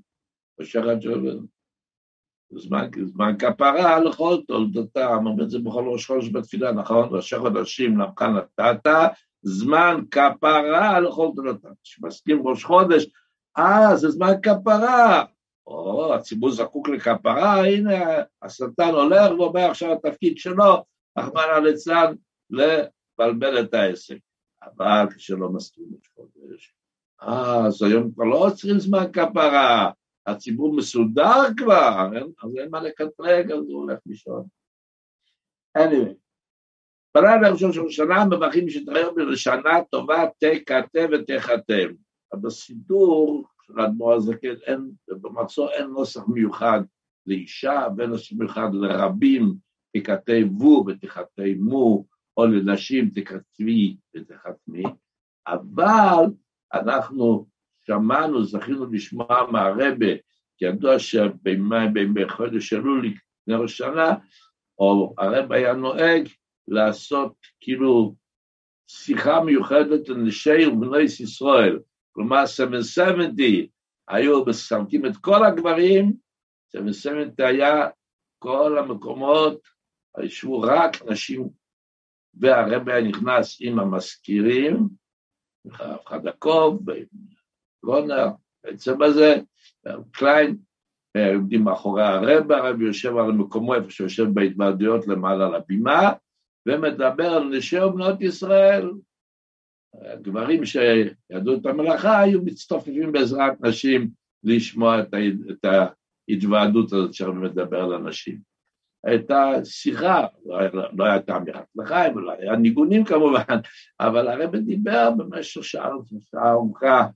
[2.51, 7.09] זמן, זמן כפרה לכל תולדותם, אומר את זה בכל ראש חודש בתפילה, נכון?
[7.11, 8.91] ראשי חודשים למך נתת,
[9.43, 11.71] זמן כפרה לכל תולדותיו.
[11.83, 13.07] כשמסכים ראש חודש,
[13.59, 15.25] אה, זה זמן כפרה.
[15.67, 20.85] או, הציבור זקוק לכפרה, הנה, השטן הולך ואומר עכשיו התפקיד שלו,
[21.19, 22.15] רחמנא ליצלן,
[22.51, 24.19] לבלבל את העסק.
[24.65, 26.75] אבל כשלא מסכים ראש חודש,
[27.21, 29.91] אז היום כבר לא עוצרים זמן כפרה,
[30.27, 34.47] הציבור מסודר כבר, אין, אז אין מה לקטרג, אז הוא הולך לישון.
[35.79, 36.15] anyway,
[37.15, 41.95] בלילה הראשון של שנה מברכים שתראה לשנה טובה תקטה ותחתם.
[42.35, 46.81] בסידור של האדמו"ר הזקן, אין, במחסור אין נוסח מיוחד
[47.27, 49.55] לאישה ואין נוסח מיוחד לרבים
[49.97, 52.05] תכתבו ותכתמו,
[52.37, 54.83] או לנשים תכתבי ותכתמי,
[55.47, 56.25] אבל
[56.75, 57.47] אנחנו
[57.87, 60.15] שמענו, זכינו לשמוע מהרבה,
[60.57, 64.15] כי ידוע שבחודש אלול לפני ראש שנה,
[64.79, 66.29] או הרב היה נוהג
[66.69, 68.15] לעשות כאילו
[68.87, 71.79] שיחה מיוחדת לנשי ובני ישראל,
[72.13, 73.67] כלומר 770
[74.09, 76.13] היו מסמכים את כל הגברים,
[76.73, 77.89] 770 היה
[78.39, 79.61] כל המקומות,
[80.23, 81.49] ישבו רק נשים,
[82.37, 84.89] והרבי היה נכנס עם המזכירים,
[86.07, 86.83] חדקוב,
[87.85, 88.27] גונר,
[88.65, 89.35] בעצם הזה,
[90.11, 90.57] קליין,
[91.35, 96.13] עומדים מאחורי הרבי, הרבי יושב על מקומו איפה שיושב בהתוועדויות למעלה על הבימה,
[96.67, 98.91] ומדבר על נשי ובנות ישראל.
[99.95, 104.11] הגברים שידעו את המלאכה היו מצטופפים בעזרת נשים
[104.45, 108.54] לשמוע את ההתוועדות הזאת שהרבי מדבר על הנשים.
[109.05, 110.59] הייתה שיחה, לא,
[110.93, 111.39] לא הייתה
[111.77, 113.57] לחיים, לא היה ניגונים כמובן,
[114.01, 115.91] אבל הרבי דיבר במשך שעה,
[116.31, 117.07] שעה ארוכה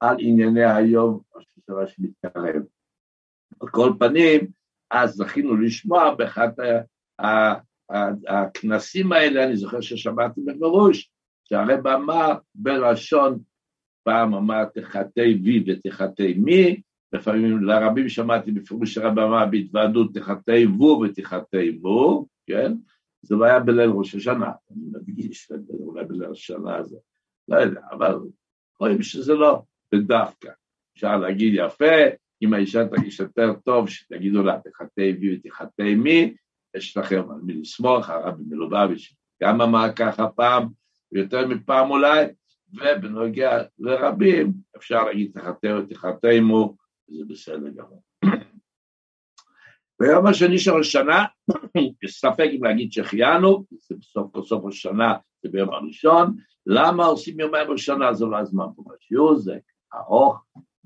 [0.00, 2.62] על ענייני היום, השנה שמתקרב.
[3.60, 4.40] על כל פנים,
[4.90, 6.48] אז זכינו לשמוע באחד
[8.28, 11.10] הכנסים האלה, אני זוכר ששמעתי בפירוש,
[11.44, 13.38] שהרב אמר בלשון,
[14.02, 16.80] פעם אמר תחתי וי ותחתי מי,
[17.12, 22.72] לפעמים לרבים שמעתי בפירוש הרב אמר בהתוועדות תחתי וו ותחתי וו, כן?
[23.22, 26.96] זה לא היה בליל ראש השנה, אני מדגיש, אולי בליל השנה הזה,
[27.48, 28.18] לא יודע, אבל
[28.80, 29.62] רואים שזה לא
[29.94, 30.50] בדווקא.
[30.94, 31.94] אפשר להגיד יפה,
[32.42, 36.34] אם האישה תרגיש יותר טוב, שתגידו לה תחתי וי ותחתי מי,
[36.76, 40.68] יש לכם על מי לסמוך, הרבי מלובביץ' גם אמר ככה פעם,
[41.12, 42.26] ויותר מפעם אולי,
[42.72, 46.76] ובנוגע לרבים, אפשר להגיד תחתהו תחתמו,
[47.10, 48.02] וזה בסדר גמור.
[50.00, 51.24] ביום השני של השנה,
[52.06, 57.74] ספק אם להגיד שהחיינו, זה בסוף כל סוף השנה, זה ביום הראשון, למה עושים יומיים
[57.74, 59.58] בשנה, זה לא הזמן פה בשיעור, זה
[59.94, 60.36] ארוך,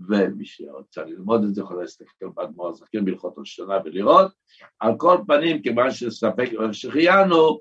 [0.09, 4.33] ומי שרוצה ללמוד את זה יכול להסתכל באדמו"ר הזקן בהלכות השנה ולראות.
[4.81, 7.61] על כל פנים, כיוון שספק שהחיינו,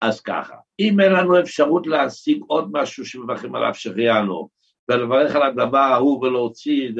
[0.00, 4.48] אז ככה, אם אין לנו אפשרות להשיג עוד משהו שמברכים עליו שהחיינו,
[4.90, 6.90] ולברך על הדבר ההוא ולהוציא,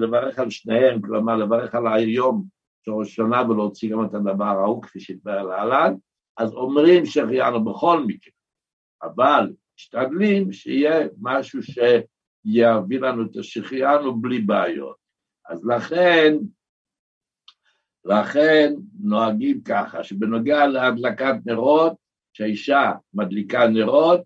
[0.00, 2.44] לברך על שניהם, כלומר לברך על היום
[2.84, 5.94] של ראש השנה ולהוציא גם את הדבר ההוא, כפי שהתברר להלן,
[6.36, 8.32] אז אומרים שהחיינו בכל מקרה,
[9.02, 11.78] אבל משתדלים שיהיה משהו ש...
[12.44, 14.96] יביא לנו את השחיינו בלי בעיות.
[15.48, 16.34] אז לכן,
[18.04, 21.92] לכן נוהגים ככה, שבנוגע להדלקת נרות,
[22.32, 24.20] שהאישה מדליקה נרות,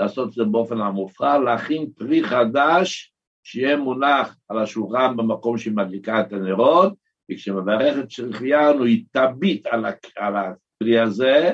[0.00, 3.12] לעשות את זה באופן המובחר, להכין פרי חדש
[3.44, 6.92] שיהיה מונח על השולחן במקום שהיא מדליקה את הנרות,
[7.30, 9.84] וכשמברכת שהחיינו היא תביט על
[10.16, 11.50] הפרי הזה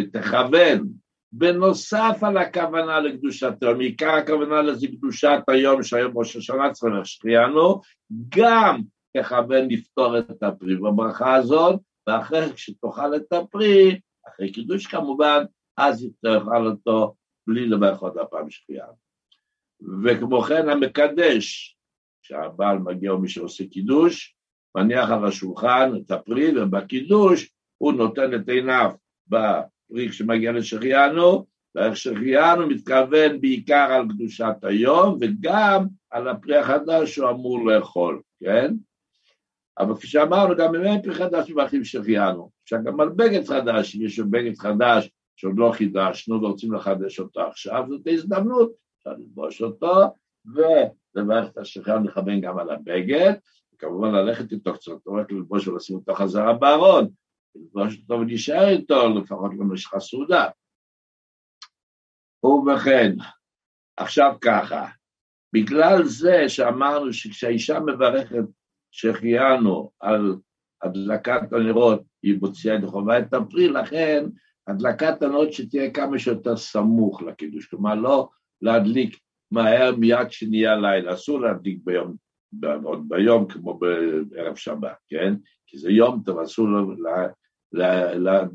[0.00, 0.88] ותכוון
[1.32, 7.80] בנוסף על הכוונה לקדושת היום, מעיקר הכוונה לזה קדושת היום שהיום ראש השנה צריך להשקיענו,
[8.28, 8.80] גם
[9.16, 15.44] תכוון לפתור את הפרי בברכה הזאת, ואחרי שתאכל את הפרי, אחרי קידוש כמובן,
[15.76, 17.14] אז היא תאכל אותו
[17.46, 18.88] בלי לברך עוד הפעם שקיעה.
[20.04, 21.76] וכמו כן המקדש,
[22.22, 24.36] כשהבעל מגיע או מי שעושה קידוש,
[24.76, 28.90] מניח על השולחן את הפרי, ובקידוש הוא נותן את עיניו
[29.30, 37.30] פרי שמגיע לשחיינו, ואיך שהחיינו מתכוון בעיקר על קדושת היום, וגם על הפרי החדש שהוא
[37.30, 38.74] אמור לאכול, כן?
[39.78, 42.50] אבל כפי שאמרנו, גם אם אין פרי חדש מברכים שהחיינו.
[42.64, 47.40] אפשר גם על בגד חדש, אם יש בגד חדש שעוד לא חידשנו ורוצים לחדש אותו
[47.40, 53.32] עכשיו, זאת הזדמנות, אפשר ללבוש אותו, ולברך את השחיינו לכוון גם על הבגד,
[53.74, 57.08] וכמובן ללכת איתו קצת, לא רק ללבוש ולשים אותו חזרה בארון,
[57.54, 60.48] לפגוש אותו ולהישאר איתו לפחות במשך הסעודה.
[62.44, 63.12] ובכן,
[63.96, 64.86] עכשיו ככה,
[65.54, 68.44] בגלל זה שאמרנו שכשהאישה מברכת
[68.90, 70.36] שהחיינו על
[70.82, 74.24] הדלקת הנרות, היא מוציאה את חובה את הפרי, לכן
[74.68, 78.28] הדלקת הנרות שתהיה כמה שיותר סמוך לקידוש, כלומר לא
[78.62, 79.18] להדליק
[79.50, 82.14] מהר מיד שנהיה לילה, אסור להדליק ביום,
[82.82, 83.78] עוד ביום כמו
[84.30, 85.34] בערב שבת, כן?
[85.66, 86.68] כי זה יום טוב, אסור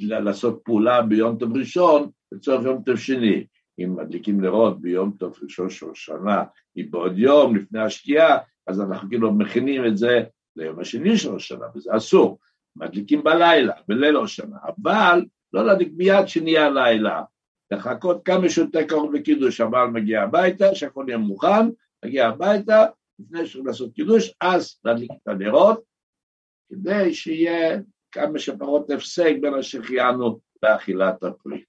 [0.07, 3.45] לעשות פעולה ביום טוב ראשון לצורך יום טוב שני.
[3.79, 6.43] אם מדליקים נרות ביום טוב ראשון של שנה,
[6.77, 10.23] אם בעוד יום לפני השקיעה, אז אנחנו כאילו מכינים את זה
[10.55, 12.39] ליום השני של השנה, וזה אסור.
[12.75, 17.23] מדליקים בלילה, בליל השנה, אבל לא להדליק מיד שנהיה לילה,
[17.71, 21.69] לחכות כמה שיותר קרוב לקידוש, הבעל מגיע הביתה, שהכל יהיה מוכן,
[22.05, 22.85] מגיע הביתה,
[23.19, 25.83] לפני שהוא לעשות קידוש, אז להדליק את הנרות,
[26.69, 27.79] כדי שיהיה
[28.11, 31.63] כמה שפחות הפסק בין השחיינו לאכילת הפרי.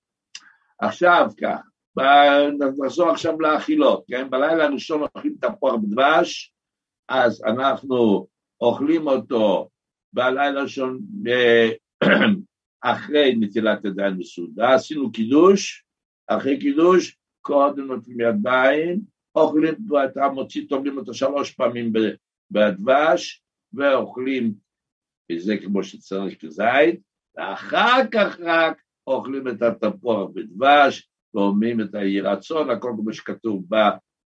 [0.79, 1.61] עכשיו כך,
[2.79, 4.31] נחזור עכשיו לאכילות, כן?
[4.31, 6.53] בלילה הראשון אוכלים תפוח בדבש,
[7.09, 8.27] אז אנחנו
[8.61, 9.69] אוכלים אותו
[10.13, 11.01] בלילה הראשון
[12.81, 15.85] אחרי נטילת ידיים בסעודה, עשינו קידוש,
[16.27, 19.01] אחרי קידוש, קודם נוטלים ידיים,
[19.35, 21.93] אוכלים את המוציא, טובלים אותו שלוש פעמים
[22.51, 24.55] בדבש, ואוכלים
[25.33, 27.01] וזה כמו שצריך כזית,
[27.37, 33.65] ואחר כך רק אוכלים את התפוח בדבש, ואומרים את היהי רצון, הכל כמו שכתוב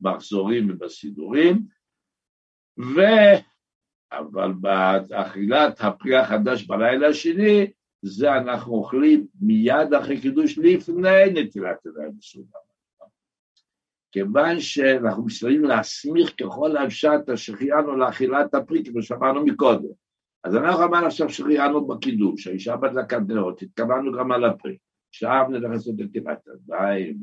[0.02, 1.66] במחזורים ובסידורים,
[2.80, 3.02] ו...
[4.12, 7.72] אבל באכילת הפרי החדש בלילה השני,
[8.06, 12.58] זה אנחנו אוכלים מיד אחרי קידוש לפני נטילת ידיים בסעודה.
[14.12, 19.90] כיוון שאנחנו משתדלים להסמיך ככל האפשר את השחיינו לאכילת הפרי, כמו שאמרנו מקודם.
[20.44, 24.78] אז אנחנו אמרנו עכשיו שריינו בקידוש, האישה בהדלקת נרות, התכוונו גם על הפרי.
[25.10, 27.20] עכשיו נלך לעשות את טירת הידיים,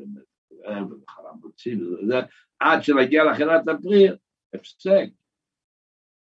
[0.60, 2.20] וחלמוצים וזה,
[2.60, 4.08] עד שנגיע לאכילת הפרי,
[4.54, 5.06] הפסק.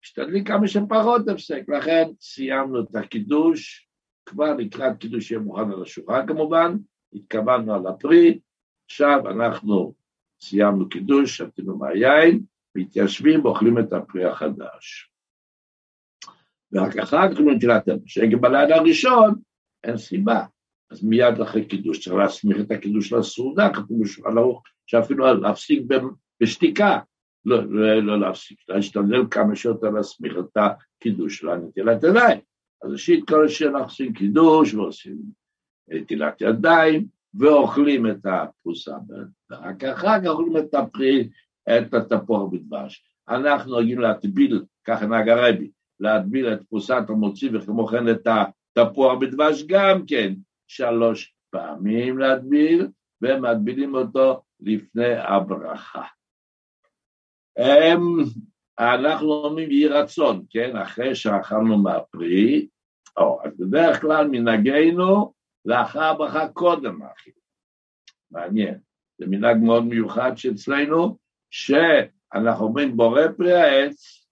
[0.05, 3.88] משתדלים כמה שפחות הפסק, לכן סיימנו את הקידוש,
[4.29, 6.77] כבר לקראת קידוש יהיה מוכן על השולחן כמובן,
[7.13, 8.39] התכוונו על הפרי,
[8.85, 9.95] עכשיו אנחנו
[10.41, 12.41] סיימנו קידוש, שתינו מהיין,
[12.75, 15.11] מתיישבים ואוכלים את הפרי החדש.
[16.73, 19.35] ורק אחר כך נטילת הנשק, בלילה הראשון
[19.85, 20.45] אין סיבה.
[20.91, 25.83] אז מיד אחרי קידוש צריך להסמיך את הקידוש לסעודה, כתוב בשולחן ערוך, שאפילו להפסיק
[26.43, 26.99] בשתיקה,
[27.45, 32.41] לא, לא, לא להפסיק, להשתדל כמה שיותר להסמיך את הקידוש של הנטילת ידיים.
[32.83, 35.19] אז ראשית כל שאנחנו עושים קידוש ועושים
[35.89, 38.97] נטילת ידיים, ואוכלים את הפרוסה,
[39.51, 41.29] ורק אחר כך אוכלים את הפרי,
[41.69, 43.05] את התפוח בדבש.
[43.29, 48.27] אנחנו נוהגים להטביל, ככה נהג הרבי, להטביל את פרוסת המוציא וכמו כן את
[48.77, 50.35] התפוח בדבש גם כן
[50.67, 52.89] שלוש פעמים להטביל
[53.23, 56.03] ומטבילים אותו לפני הברכה.
[58.79, 62.69] אנחנו אומרים יהי רצון, כן, אחרי שאכלנו מהפרי,
[63.17, 65.33] או, אז בדרך כלל מנהגנו
[65.65, 67.37] לאחר הברכה קודם האכילה.
[68.31, 68.79] מעניין,
[69.19, 71.19] זה מנהג מאוד מיוחד שאצלנו,
[71.51, 74.27] שאנחנו אומרים בורא פרי העץ,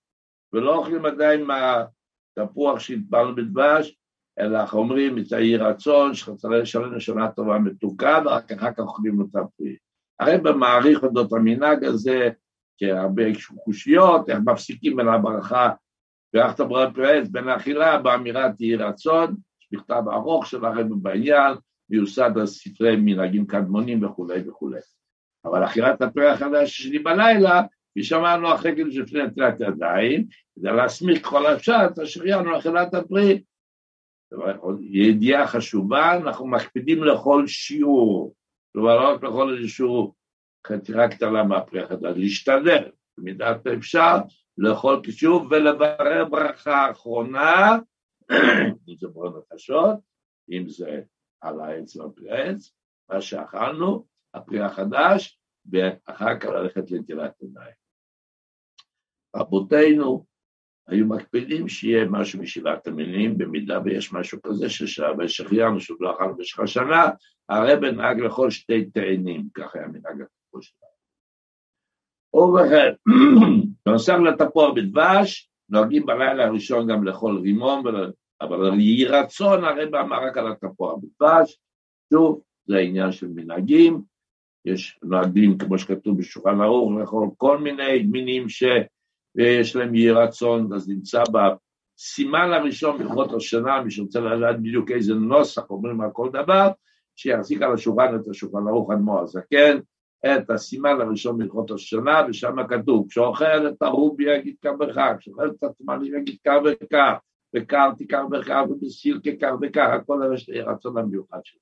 [0.52, 3.96] ולא אוכלים עדיין מהתפוח שהתפלנו בדבש,
[4.38, 9.20] אלא אנחנו אומרים את היהי רצון, שחצרי שלנו שנה טובה מתוקה, ורק אחר כך אוכלים
[9.20, 9.76] את הפרי.
[10.20, 12.30] הרב מעריך אודות המנהג הזה
[12.78, 13.22] כהרבה
[13.64, 15.70] קושיות, איך מפסיקים בין הברכה
[16.34, 21.54] ואיך תברך פרץ בין האכילה באמירת יהי רצון, יש מכתב ארוך של הרב בעניין,
[21.90, 24.80] מיוסד על ספרי מנהגים קדמונים וכולי וכולי.
[25.44, 31.22] אבל אכילת הפרי החדש שלי בלילה כפי שאמרנו אחרי גיל שלפני נטילת ידיים, כדי להסמיך
[31.22, 33.42] ככל האפשר את השריין לאכילת הפרי.
[34.80, 38.34] ידיעה חשובה, אנחנו מקפידים לכל שיעור,
[38.72, 40.14] כלומר לא רק לכל איזשהו
[40.66, 44.16] חתירה קטנה מהפרי החדש, להשתדל במידת האפשר
[44.58, 47.76] לאכול קישוב ולברר ברכה אחרונה,
[48.88, 49.96] אם זה ברון הקשות,
[50.50, 51.00] אם זה
[51.40, 52.72] על העץ והפרי העץ,
[53.10, 55.38] מה שאכלנו, הפרי החדש,
[55.72, 57.74] ואחר כך ללכת לנטילת ידיים.
[59.36, 60.26] רבותינו
[60.88, 66.60] היו מקפידים שיהיה משהו משבעת המינים, במידה ויש משהו כזה ששחיינו שהוא לא אכל במשך
[66.60, 67.04] השנה,
[67.48, 70.22] הרב נהג לאכול שתי תאנים, כך היה מנהג
[70.56, 70.86] הטיפול שלנו.
[72.34, 72.92] ובכן,
[73.86, 77.84] בנוסף לתפוח בדבש, נוהגים בלילה הראשון גם לאכול רימון,
[78.40, 81.58] אבל יהי רצון הרב אמר רק על התפוח בדבש,
[82.12, 84.02] שוב, זה העניין של מנהגים,
[84.64, 88.64] יש נוהגים, כמו שכתוב בשולחן ערוך, לאכול כל מיני מינים ש...
[89.36, 95.14] ויש להם יהי רצון, אז נמצא בסימן הראשון בלכות השנה, מי שרוצה לדעת בדיוק איזה
[95.14, 96.70] נוסח אומרים על כל דבר,
[97.16, 99.78] שיחזיק על השולחן את השולחן ערוך אדמו הזקן,
[100.26, 105.64] את הסימן הראשון בלכות השנה, ושם כתוב, כשאוכל את הרובי יגיד כך וכך, כשאוכל את
[105.64, 107.14] התמלים יגיד כך וכך,
[107.56, 111.60] וקרתי כך וכך, ובסילקה כך וכך, הכל יש לי רצון המיוחד שלו.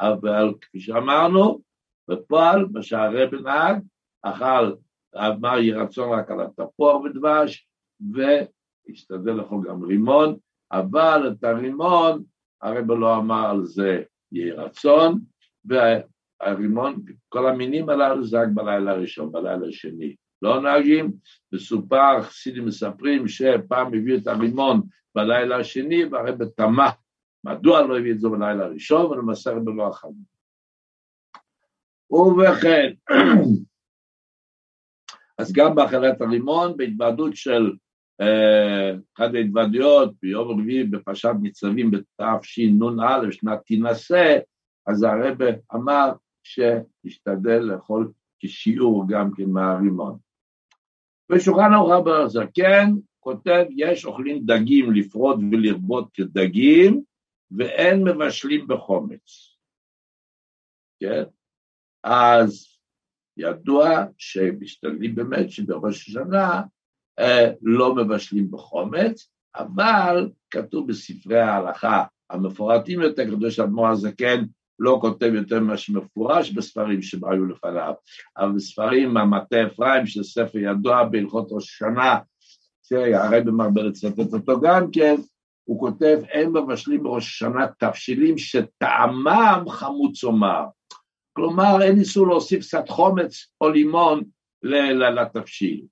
[0.00, 1.60] אבל כפי שאמרנו,
[2.08, 3.82] בפועל, מה שהרב נהג,
[4.22, 4.72] אכל
[5.16, 7.68] אמר יהי רצון רק על התפוח ודבש,
[8.00, 10.36] והשתדל לאכול גם רימון,
[10.72, 12.22] אבל את הרימון
[12.62, 14.02] הרב לא אמר על זה
[14.32, 15.20] יהי רצון,
[16.40, 20.14] הרימון, כל המינים הללו זה רק בלילה הראשון, בלילה השני.
[20.42, 21.12] לא נוהגים,
[21.52, 24.82] מסופר, חסידים מספרים שפעם הביאו את הרימון
[25.14, 26.90] בלילה השני, והרבא תמה
[27.44, 30.36] מדוע לא הביא את זה בלילה הראשון, ולמסר בלא החיים.
[32.10, 32.92] ובכן,
[35.38, 37.72] אז גם בהכנת הרימון, בהתוועדות של
[38.20, 44.38] אה, אחת ההתוועדויות ביום רביעי בפרשת ניצבים בתשנ"א, שנת תינשא,
[44.86, 45.38] אז הרב
[45.74, 46.12] אמר
[46.46, 50.18] שישתדל לאכול כשיעור גם כן מהרימון.
[51.32, 52.90] ושולחן ערוך רבי הזקן
[53.20, 57.02] כותב, יש אוכלים דגים לפרוד ולרבות כדגים,
[57.50, 59.56] ואין מבשלים בחומץ.
[61.00, 61.22] כן?
[62.04, 62.78] אז
[63.36, 66.62] ידוע שמשתדלים באמת שבראש השנה
[67.18, 74.44] אה, לא מבשלים בחומץ, אבל כתוב בספרי ההלכה המפורטים יותר, קדוש אדמו"ר הזקן
[74.78, 77.92] לא כותב יותר ממה שמפורש בספרים שהיו לפניו,
[78.38, 82.18] אבל בספרים, המטה אפרים, שזה ספר ידוע בהלכות ראש השנה,
[82.82, 85.14] שהרבי מרבה לצטט אותו גם כן,
[85.64, 90.64] הוא כותב, אין מבשלים בראש השנה תבשילים שטעמם חמוץ או מר.
[91.32, 94.22] כלומר, אין איסור להוסיף קצת חומץ או לימון
[94.62, 95.84] לתבשיל.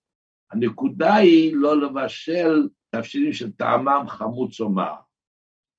[0.52, 4.94] הנקודה היא לא לבשל תבשילים שטעמם חמוץ או מר.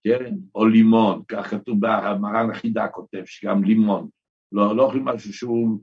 [0.05, 0.35] כן?
[0.55, 4.09] או לימון, כך כתוב במרן החידה כותב, שגם לימון.
[4.51, 5.79] לא, לא אוכלים משהו שהוא...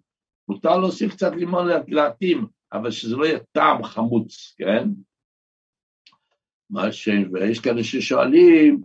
[0.48, 4.88] מותר להוסיף קצת לימון להתאים, אבל שזה לא יהיה טעם חמוץ, כן?
[6.70, 7.08] מה ש...
[7.32, 8.80] ויש כאלה ששואלים,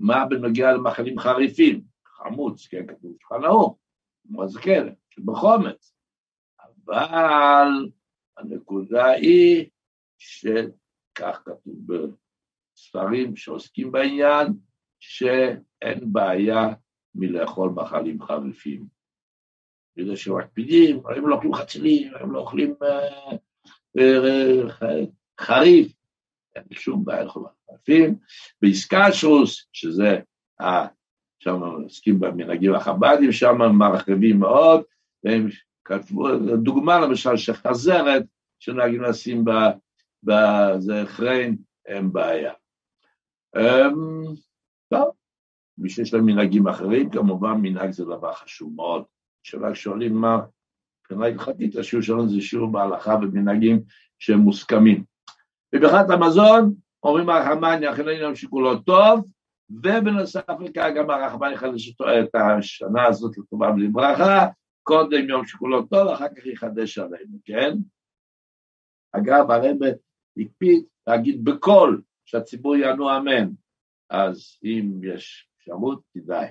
[0.00, 1.82] מה בנוגע למאכלים חריפים?
[2.06, 3.78] חמוץ, כן, כתוב שולחן ערוך,
[4.24, 4.86] מה זה כן?
[5.24, 5.94] בחומץ.
[6.60, 7.68] אבל
[8.36, 9.66] הנקודה היא
[10.18, 14.46] שכך כתוב בספרים שעוסקים בעניין,
[15.04, 16.68] שאין בעיה
[17.14, 18.86] מלאכול מאכלים חריפים.
[19.96, 23.36] בגלל שמקפידים, הם לא אוכלים חצילים, הם לא אוכלים אה,
[23.98, 25.04] אה,
[25.40, 25.92] חריף,
[26.56, 28.16] אין שום בעיה לאכול חריפים.
[28.62, 30.20] באיסקשוס, שזה,
[31.38, 34.82] שם עוסקים במנהגים החב"דים, שם מרחיבים מאוד,
[35.24, 35.48] והם
[35.84, 38.22] כתבו, דוגמה למשל שחזרת,
[38.58, 39.44] שנהגים לשים
[40.22, 42.52] בזה חריין, אין בעיה.
[44.92, 45.10] טוב,
[45.78, 49.04] מי שיש להם מנהגים אחרים, כמובן מנהג זה דבר חשוב מאוד.
[49.42, 50.38] כשרק שואלים מה,
[51.00, 53.82] מבחינה הלכתית, השיעור שלנו זה שיעור בהלכה ומנהגים
[54.18, 55.04] שהם מוסכמים.
[55.72, 59.24] בברכת המזון, אומרים הרחמן יחנן יום שכולו טוב,
[59.70, 64.46] ובנוסף לכך גם הרחמן יחדש את השנה הזאת לטובה ולברכה,
[64.82, 67.76] קודם יום שכולו טוב, אחר כך יחדש עלינו, כן?
[69.12, 69.76] אגב, הרב
[70.38, 73.61] הקפיד להגיד בקול שהציבור יענו אמן.
[74.12, 76.46] אז אם יש אפשרות, כדאי.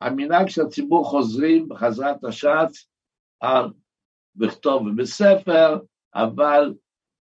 [0.00, 2.88] המנהג של הציבור חוזרים בחזרת השץ
[3.40, 3.72] על
[4.36, 5.78] בכתוב ובספר,
[6.14, 6.74] אבל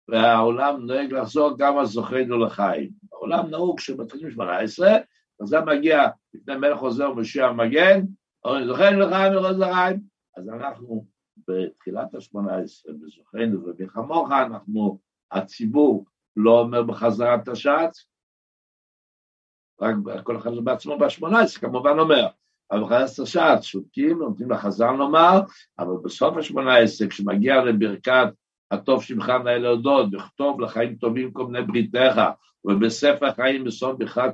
[0.08, 2.90] והעולם נוהג לחזור גם על זוכרנו לחיים.
[3.12, 4.88] העולם נהוג שבתחילת 18,
[5.40, 6.02] אז זה מגיע
[6.34, 8.00] לפני מלך חוזר ומשיח המגן,
[8.44, 10.00] אומרים זוכרנו לחיים ולא זריים,
[10.36, 11.06] אז אנחנו
[11.48, 14.98] בתחילת ה-18, בזוכרנו ובחמוך, אנחנו,
[15.30, 16.04] הציבור
[16.36, 18.11] לא אומר בחזרת השץ,
[19.80, 22.26] רק כל אחד בעצמו ב-18, כמובן אומר,
[22.70, 25.40] אבל בחזרת השעת שותקים, נותנים לחז"ל לומר,
[25.78, 28.28] אבל בסוף ה-18, כשמגיע לברכת
[28.70, 32.20] הטוב שמך נאה להודות, וכתוב לחיים טובים כל מיני בריתך,
[32.64, 34.30] ובספר חיים בסוף בכלל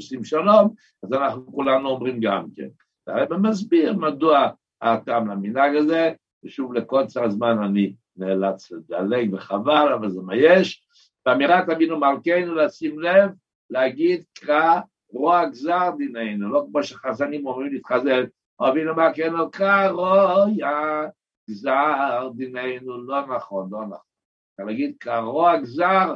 [0.00, 2.68] שים שלום, אז אנחנו כולנו אומרים גם כן.
[3.06, 4.48] הרב מסביר מדוע
[4.82, 6.12] הטעם למנהג הזה,
[6.44, 10.86] ושוב לקוצר הזמן אני נאלץ לדלג וחבל, אבל זה מה יש.
[11.26, 13.30] באמירת אבינו מלכנו לשים לב
[13.70, 18.24] להגיד קרא רוע גזר דיננו, לא כמו שחזנים אומרים להתחזר,
[18.60, 20.46] אבינו מה כן קרא רוע
[21.50, 24.12] גזר דיננו, לא נכון, לא נכון.
[24.54, 26.14] אתה להגיד קרא רוע גזר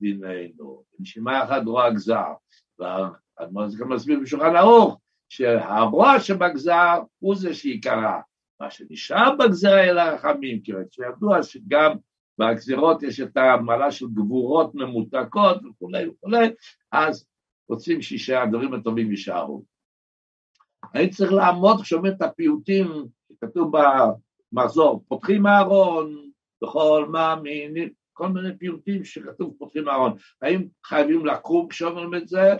[0.00, 2.32] דיננו, נשימה אחת רוע גזר.
[2.78, 8.20] והאדמו"ר גם מסביר בשולחן ערוך, שהרוע שבגזר הוא זה שיקרא.
[8.60, 11.96] מה שנשאר בגזרה אל הרחמים, כי שידוע שגם
[12.40, 16.50] בגזירות יש את המעלה של גבורות ממותקות וכולי וכולי,
[16.92, 17.26] אז
[17.68, 19.64] רוצים שהדברים הטובים יישארו.
[20.94, 22.86] אני צריך לעמוד כשאומרים את הפיוטים
[23.32, 23.72] שכתוב
[24.52, 26.30] במחזור, פותחים אהרון
[26.62, 27.74] בכל מאמין,
[28.12, 30.12] כל מיני פיוטים שכתוב פותחים אהרון.
[30.42, 32.54] האם חייבים לקום כשאומרים את זה?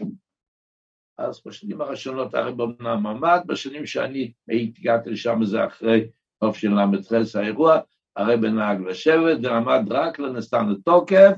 [1.18, 6.08] אז בשנים הראשונות הרי באמנם עמד, בשנים שאני הגעתי לשם זה אחרי
[6.40, 7.80] טוב של ל"ח האירוע,
[8.16, 11.32] הרב נהג לשבת ולמד רק לנסתן לתוקף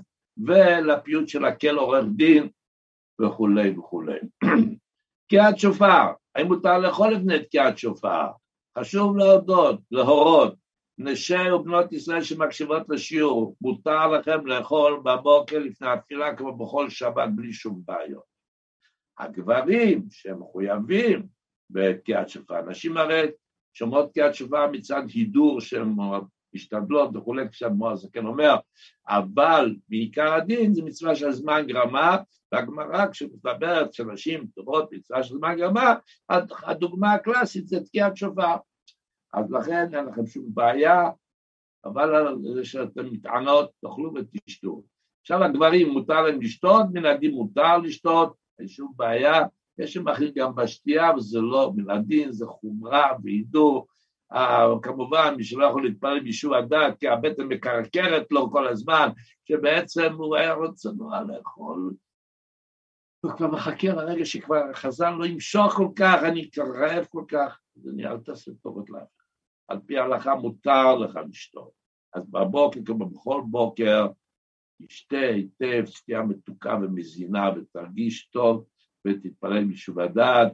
[0.47, 2.49] ולפיוט של הקל עורך דין
[3.21, 4.19] וכולי וכולי.
[5.27, 8.27] תקיעת שופר, האם מותר לאכול לפני תקיעת שופר?
[8.79, 10.55] חשוב להודות, להורות,
[10.99, 17.53] נשי ובנות ישראל שמקשיבות לשיעור, מותר לכם לאכול בבוקר לפני התפילה כמו בכל שבת בלי
[17.53, 18.33] שום בעיות.
[19.19, 21.27] הגברים שהם מחויבים
[21.71, 23.27] בתקיעת שופר, נשים הרי
[23.75, 25.95] שומעות תקיעת שופר מצד הידור שהן
[26.55, 28.55] משתדלות וכולי, כשאדמו"ר הזקן אומר,
[29.09, 32.17] אבל בעיקר הדין זה מצווה של זמן גרמה,
[32.53, 35.95] והגמרא כשמדברת שנשים טובות מצווה של זמן גרמה,
[36.67, 38.57] הדוגמה הקלאסית זה תקיעת שופר.
[39.35, 41.11] אז לכן אין לכם שום בעיה,
[41.85, 44.83] אבל זה שאתם מתענות, תאכלו ותשתו.
[45.21, 49.43] עכשיו הגברים מותר להם לשתות, מן הדין מותר לשתות, אין שום בעיה,
[49.79, 53.87] יש שם אחרים גם בשתייה, וזה לא מן הדין, זה חומרה והידור.
[54.83, 59.09] כמובן, מי שלא יכול להתפלל בישוע הדעת, כי הבטן מקרקרת לו כל הזמן,
[59.45, 61.95] שבעצם הוא היה רוצה נורא לאכול.
[63.21, 67.89] הוא כבר מחכה לרגע שכבר החזן לא ימשוך כל כך, אני רעב כל כך, אז
[68.05, 69.23] אל תעשה טובות לאף
[69.69, 71.71] על פי ההלכה מותר לך לשתות.
[72.15, 74.07] אז בבוקר, כמו בכל בוקר,
[74.83, 78.65] תשתה היטב, שתייה מתוקה ומזינה ותרגיש טוב
[79.07, 80.53] ותתפלל משוב הדעת,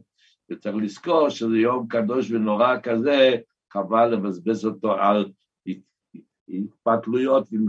[0.51, 3.37] וצריך לזכור שזה יום קדוש ונורא כזה,
[3.72, 5.32] חבל לבזבז אותו על
[6.48, 7.66] התפתלויות עם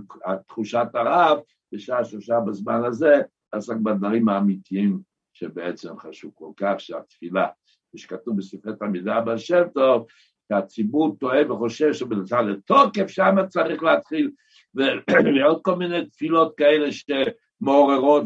[0.47, 1.39] תחושת הרב,
[1.71, 3.21] בשעה שלושה בזמן הזה,
[3.51, 4.99] עסק בדברים האמיתיים
[5.33, 7.47] שבעצם חשוב כל כך, שהתפילה,
[7.95, 10.05] שכתוב בספרי תלמידה שם טוב,
[10.49, 14.31] שהציבור טועה וחושב שבנצל לתוקף שם צריך להתחיל,
[14.75, 18.23] ועוד כל מיני תפילות כאלה שמעוררות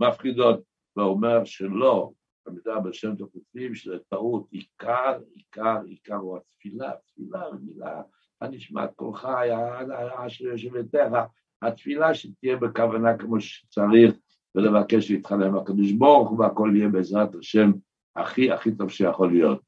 [0.00, 0.60] ומפחידות,
[0.96, 2.12] והוא אומר שלא,
[2.46, 8.02] תלמידה בשם כותבים שזה טעות, עיקר, עיקר, עיקר הוא התפילה, תפילה מילה
[8.40, 10.98] הנשמעת קולך, האשר יושבתך,
[11.62, 14.14] התפילה שתהיה בכוונה כמו שצריך,
[14.54, 17.72] ולבקש להתחלם בקדוש ברוך הוא, והכל יהיה בעזרת השם
[18.16, 19.60] הכי הכי טוב שיכול להיות.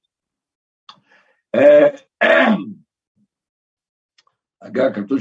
[4.61, 5.18] אגב, כתוב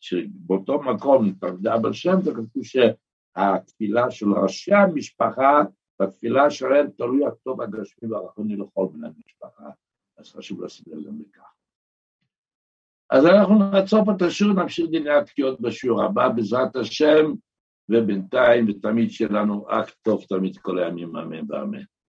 [0.00, 5.62] שבאותו מקום, תרדה שם, זה כתוב שהתפילה של ראשי המשפחה,
[6.00, 9.70] בתפילה שלהם תלוי הטוב הגשמי והרחוני לכל בני המשפחה,
[10.18, 11.52] אז חשוב לשים לב גם לכך.
[13.10, 17.32] אז אנחנו נעצור פה את השיעור, נמשיך דיני התקיעות בשיעור הבא, בעזרת השם,
[17.88, 19.66] ובינתיים ותמיד שיהיה לנו
[20.02, 21.82] טוב תמיד כל הימים, אמן ואמן.